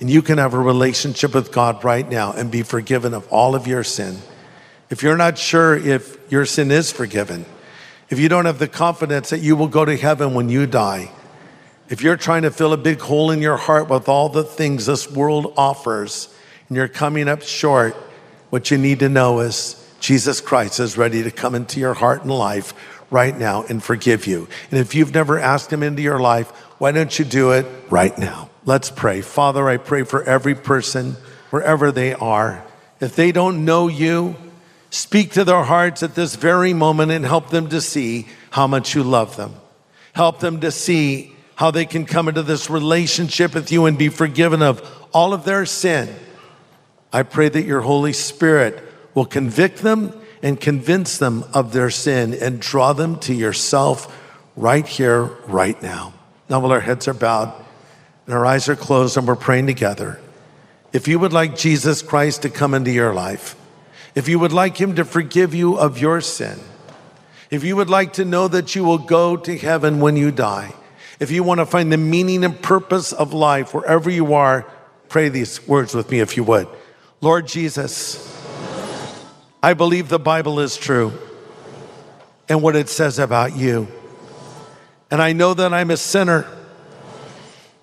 And 0.00 0.08
you 0.08 0.22
can 0.22 0.38
have 0.38 0.54
a 0.54 0.58
relationship 0.58 1.34
with 1.34 1.52
God 1.52 1.84
right 1.84 2.08
now 2.08 2.32
and 2.32 2.50
be 2.50 2.62
forgiven 2.62 3.14
of 3.14 3.26
all 3.28 3.54
of 3.54 3.66
your 3.66 3.84
sin. 3.84 4.18
If 4.90 5.02
you're 5.02 5.16
not 5.16 5.36
sure 5.36 5.76
if 5.76 6.16
your 6.30 6.46
sin 6.46 6.70
is 6.70 6.92
forgiven, 6.92 7.44
if 8.08 8.18
you 8.18 8.28
don't 8.28 8.46
have 8.46 8.58
the 8.58 8.68
confidence 8.68 9.30
that 9.30 9.40
you 9.40 9.54
will 9.54 9.68
go 9.68 9.84
to 9.84 9.96
heaven 9.96 10.34
when 10.34 10.48
you 10.48 10.66
die, 10.66 11.10
if 11.90 12.00
you're 12.00 12.16
trying 12.16 12.42
to 12.42 12.50
fill 12.50 12.72
a 12.72 12.78
big 12.78 13.00
hole 13.00 13.30
in 13.30 13.42
your 13.42 13.56
heart 13.56 13.88
with 13.88 14.08
all 14.08 14.28
the 14.28 14.44
things 14.44 14.86
this 14.86 15.10
world 15.10 15.52
offers 15.56 16.34
and 16.68 16.76
you're 16.76 16.88
coming 16.88 17.28
up 17.28 17.42
short, 17.42 17.96
what 18.50 18.70
you 18.70 18.78
need 18.78 19.00
to 19.00 19.08
know 19.08 19.40
is 19.40 19.74
Jesus 20.00 20.40
Christ 20.40 20.80
is 20.80 20.96
ready 20.96 21.22
to 21.22 21.30
come 21.30 21.54
into 21.54 21.80
your 21.80 21.94
heart 21.94 22.22
and 22.22 22.30
life 22.30 22.72
right 23.10 23.36
now 23.36 23.64
and 23.68 23.82
forgive 23.82 24.26
you. 24.26 24.48
And 24.70 24.80
if 24.80 24.94
you've 24.94 25.14
never 25.14 25.38
asked 25.38 25.72
him 25.72 25.82
into 25.82 26.02
your 26.02 26.20
life, 26.20 26.50
why 26.78 26.92
don't 26.92 27.18
you 27.18 27.24
do 27.24 27.52
it 27.52 27.66
right 27.90 28.16
now? 28.18 28.50
Let's 28.64 28.90
pray. 28.90 29.22
Father, 29.22 29.68
I 29.68 29.76
pray 29.78 30.04
for 30.04 30.22
every 30.22 30.54
person, 30.54 31.16
wherever 31.50 31.90
they 31.90 32.14
are. 32.14 32.64
If 33.00 33.16
they 33.16 33.32
don't 33.32 33.64
know 33.64 33.88
you, 33.88 34.36
speak 34.90 35.32
to 35.32 35.44
their 35.44 35.62
hearts 35.62 36.02
at 36.02 36.14
this 36.14 36.36
very 36.36 36.74
moment 36.74 37.10
and 37.10 37.24
help 37.24 37.50
them 37.50 37.68
to 37.70 37.80
see 37.80 38.26
how 38.50 38.66
much 38.66 38.94
you 38.94 39.02
love 39.02 39.36
them. 39.36 39.54
Help 40.12 40.40
them 40.40 40.60
to 40.60 40.70
see 40.70 41.34
how 41.54 41.70
they 41.70 41.84
can 41.84 42.06
come 42.06 42.28
into 42.28 42.42
this 42.42 42.70
relationship 42.70 43.54
with 43.54 43.72
you 43.72 43.86
and 43.86 43.98
be 43.98 44.08
forgiven 44.08 44.62
of 44.62 44.82
all 45.12 45.32
of 45.32 45.44
their 45.44 45.66
sin. 45.66 46.08
I 47.12 47.22
pray 47.22 47.48
that 47.48 47.64
your 47.64 47.80
Holy 47.80 48.12
Spirit 48.12 48.82
will 49.14 49.24
convict 49.24 49.78
them 49.78 50.12
and 50.42 50.60
convince 50.60 51.18
them 51.18 51.44
of 51.54 51.72
their 51.72 51.90
sin 51.90 52.34
and 52.34 52.60
draw 52.60 52.92
them 52.92 53.18
to 53.20 53.34
yourself 53.34 54.14
right 54.56 54.86
here, 54.86 55.24
right 55.46 55.80
now. 55.82 56.12
Now, 56.48 56.60
while 56.60 56.72
our 56.72 56.80
heads 56.80 57.08
are 57.08 57.14
bowed 57.14 57.52
and 58.26 58.34
our 58.34 58.46
eyes 58.46 58.68
are 58.68 58.76
closed 58.76 59.16
and 59.16 59.26
we're 59.26 59.36
praying 59.36 59.66
together, 59.66 60.20
If 60.92 61.06
you 61.06 61.18
would 61.18 61.32
like 61.32 61.56
Jesus 61.56 62.00
Christ 62.00 62.42
to 62.42 62.50
come 62.50 62.72
into 62.72 62.90
your 62.90 63.12
life, 63.12 63.56
if 64.14 64.26
you 64.26 64.38
would 64.38 64.52
like 64.52 64.80
him 64.80 64.96
to 64.96 65.04
forgive 65.04 65.54
you 65.54 65.78
of 65.78 65.98
your 65.98 66.20
sin, 66.20 66.58
if 67.50 67.62
you 67.62 67.76
would 67.76 67.90
like 67.90 68.14
to 68.14 68.24
know 68.24 68.48
that 68.48 68.74
you 68.74 68.84
will 68.84 68.98
go 68.98 69.36
to 69.36 69.58
heaven 69.58 70.00
when 70.00 70.16
you 70.16 70.30
die, 70.30 70.74
if 71.20 71.30
you 71.30 71.42
want 71.42 71.58
to 71.60 71.66
find 71.66 71.92
the 71.92 71.98
meaning 71.98 72.44
and 72.44 72.60
purpose 72.62 73.12
of 73.12 73.34
life 73.34 73.74
wherever 73.74 74.08
you 74.08 74.34
are, 74.34 74.66
pray 75.08 75.28
these 75.28 75.66
words 75.68 75.94
with 75.94 76.10
me 76.10 76.20
if 76.20 76.36
you 76.36 76.44
would. 76.44 76.68
Lord 77.20 77.48
Jesus, 77.48 78.24
I 79.62 79.74
believe 79.74 80.08
the 80.08 80.20
Bible 80.20 80.60
is 80.60 80.76
true 80.76 81.12
and 82.48 82.62
what 82.62 82.76
it 82.76 82.88
says 82.88 83.18
about 83.18 83.56
you. 83.56 83.88
And 85.10 85.20
I 85.20 85.32
know 85.32 85.54
that 85.54 85.74
I'm 85.74 85.90
a 85.90 85.96
sinner, 85.96 86.46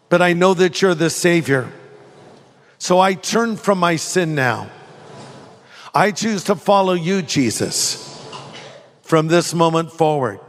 but 0.09 0.21
I 0.21 0.33
know 0.33 0.53
that 0.53 0.81
you're 0.81 0.95
the 0.95 1.09
Savior. 1.09 1.71
So 2.77 2.99
I 2.99 3.13
turn 3.13 3.57
from 3.57 3.79
my 3.79 3.97
sin 3.97 4.35
now. 4.35 4.69
I 5.93 6.11
choose 6.11 6.45
to 6.45 6.55
follow 6.55 6.93
you, 6.93 7.21
Jesus, 7.21 8.25
from 9.01 9.27
this 9.27 9.53
moment 9.53 9.91
forward 9.91 10.39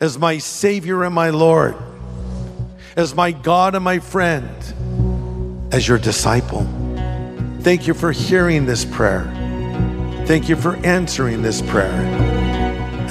as 0.00 0.18
my 0.18 0.38
Savior 0.38 1.02
and 1.02 1.14
my 1.14 1.30
Lord, 1.30 1.76
as 2.96 3.14
my 3.14 3.32
God 3.32 3.74
and 3.74 3.84
my 3.84 3.98
friend, 3.98 4.48
as 5.72 5.88
your 5.88 5.98
disciple. 5.98 6.77
Thank 7.60 7.86
you 7.86 7.94
for 7.94 8.12
hearing 8.12 8.66
this 8.66 8.84
prayer. 8.84 9.24
Thank 10.26 10.48
you 10.48 10.56
for 10.56 10.76
answering 10.86 11.42
this 11.42 11.60
prayer. 11.62 11.90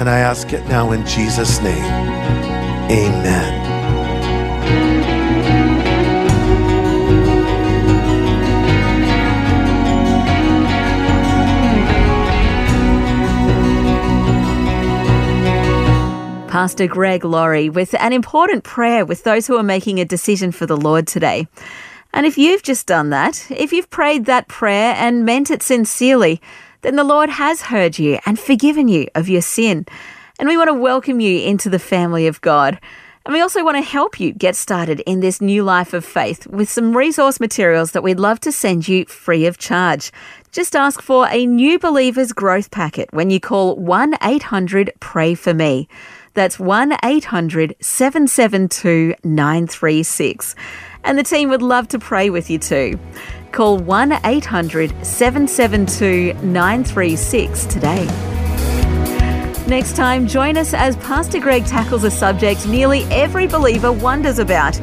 And 0.00 0.08
I 0.08 0.18
ask 0.18 0.52
it 0.52 0.66
now 0.68 0.92
in 0.92 1.06
Jesus' 1.06 1.60
name. 1.60 1.84
Amen. 2.90 3.68
Pastor 16.48 16.88
Greg 16.88 17.24
Laurie 17.24 17.68
with 17.68 17.94
an 18.00 18.12
important 18.12 18.64
prayer 18.64 19.04
with 19.04 19.22
those 19.22 19.46
who 19.46 19.56
are 19.56 19.62
making 19.62 20.00
a 20.00 20.04
decision 20.04 20.50
for 20.50 20.66
the 20.66 20.76
Lord 20.76 21.06
today. 21.06 21.46
And 22.12 22.26
if 22.26 22.38
you've 22.38 22.62
just 22.62 22.86
done 22.86 23.10
that, 23.10 23.46
if 23.50 23.72
you've 23.72 23.90
prayed 23.90 24.24
that 24.24 24.48
prayer 24.48 24.94
and 24.96 25.24
meant 25.24 25.50
it 25.50 25.62
sincerely, 25.62 26.40
then 26.82 26.96
the 26.96 27.04
Lord 27.04 27.28
has 27.30 27.62
heard 27.62 27.98
you 27.98 28.18
and 28.24 28.38
forgiven 28.38 28.88
you 28.88 29.08
of 29.14 29.28
your 29.28 29.42
sin. 29.42 29.86
And 30.38 30.48
we 30.48 30.56
want 30.56 30.68
to 30.68 30.74
welcome 30.74 31.20
you 31.20 31.40
into 31.40 31.68
the 31.68 31.78
family 31.78 32.26
of 32.26 32.40
God. 32.40 32.78
And 33.26 33.34
we 33.34 33.42
also 33.42 33.62
want 33.62 33.76
to 33.76 33.82
help 33.82 34.18
you 34.18 34.32
get 34.32 34.56
started 34.56 35.00
in 35.00 35.20
this 35.20 35.42
new 35.42 35.62
life 35.62 35.92
of 35.92 36.02
faith 36.02 36.46
with 36.46 36.70
some 36.70 36.96
resource 36.96 37.40
materials 37.40 37.92
that 37.92 38.02
we'd 38.02 38.18
love 38.18 38.40
to 38.40 38.52
send 38.52 38.88
you 38.88 39.04
free 39.04 39.44
of 39.44 39.58
charge. 39.58 40.10
Just 40.50 40.74
ask 40.74 41.02
for 41.02 41.28
a 41.28 41.44
new 41.44 41.78
believers 41.78 42.32
growth 42.32 42.70
packet 42.70 43.12
when 43.12 43.28
you 43.28 43.38
call 43.38 43.76
1 43.76 44.14
800 44.22 44.92
Pray 45.00 45.34
For 45.34 45.52
Me. 45.52 45.88
That's 46.32 46.58
1 46.58 46.96
800 47.04 47.76
772 47.80 49.14
936. 49.24 50.54
And 51.04 51.18
the 51.18 51.22
team 51.22 51.48
would 51.50 51.62
love 51.62 51.88
to 51.88 51.98
pray 51.98 52.30
with 52.30 52.50
you 52.50 52.58
too. 52.58 52.98
Call 53.52 53.78
1 53.78 54.20
800 54.24 54.90
772 55.04 56.34
936 56.46 57.64
today. 57.66 58.06
Next 59.66 59.96
time, 59.96 60.26
join 60.26 60.56
us 60.56 60.72
as 60.72 60.96
Pastor 60.96 61.40
Greg 61.40 61.66
tackles 61.66 62.04
a 62.04 62.10
subject 62.10 62.66
nearly 62.66 63.02
every 63.10 63.46
believer 63.46 63.92
wonders 63.92 64.38
about. 64.38 64.80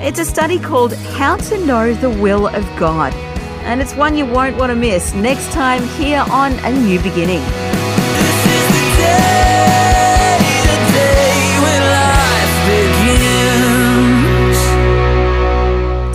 It's 0.00 0.20
a 0.20 0.24
study 0.24 0.60
called 0.60 0.92
How 0.92 1.36
to 1.36 1.66
Know 1.66 1.92
the 1.92 2.10
Will 2.10 2.46
of 2.46 2.64
God. 2.78 3.12
And 3.64 3.80
it's 3.80 3.94
one 3.94 4.16
you 4.16 4.24
won't 4.24 4.56
want 4.56 4.70
to 4.70 4.76
miss 4.76 5.12
next 5.12 5.50
time 5.52 5.82
here 6.00 6.24
on 6.30 6.52
A 6.60 6.70
New 6.70 7.00
Beginning. 7.00 7.42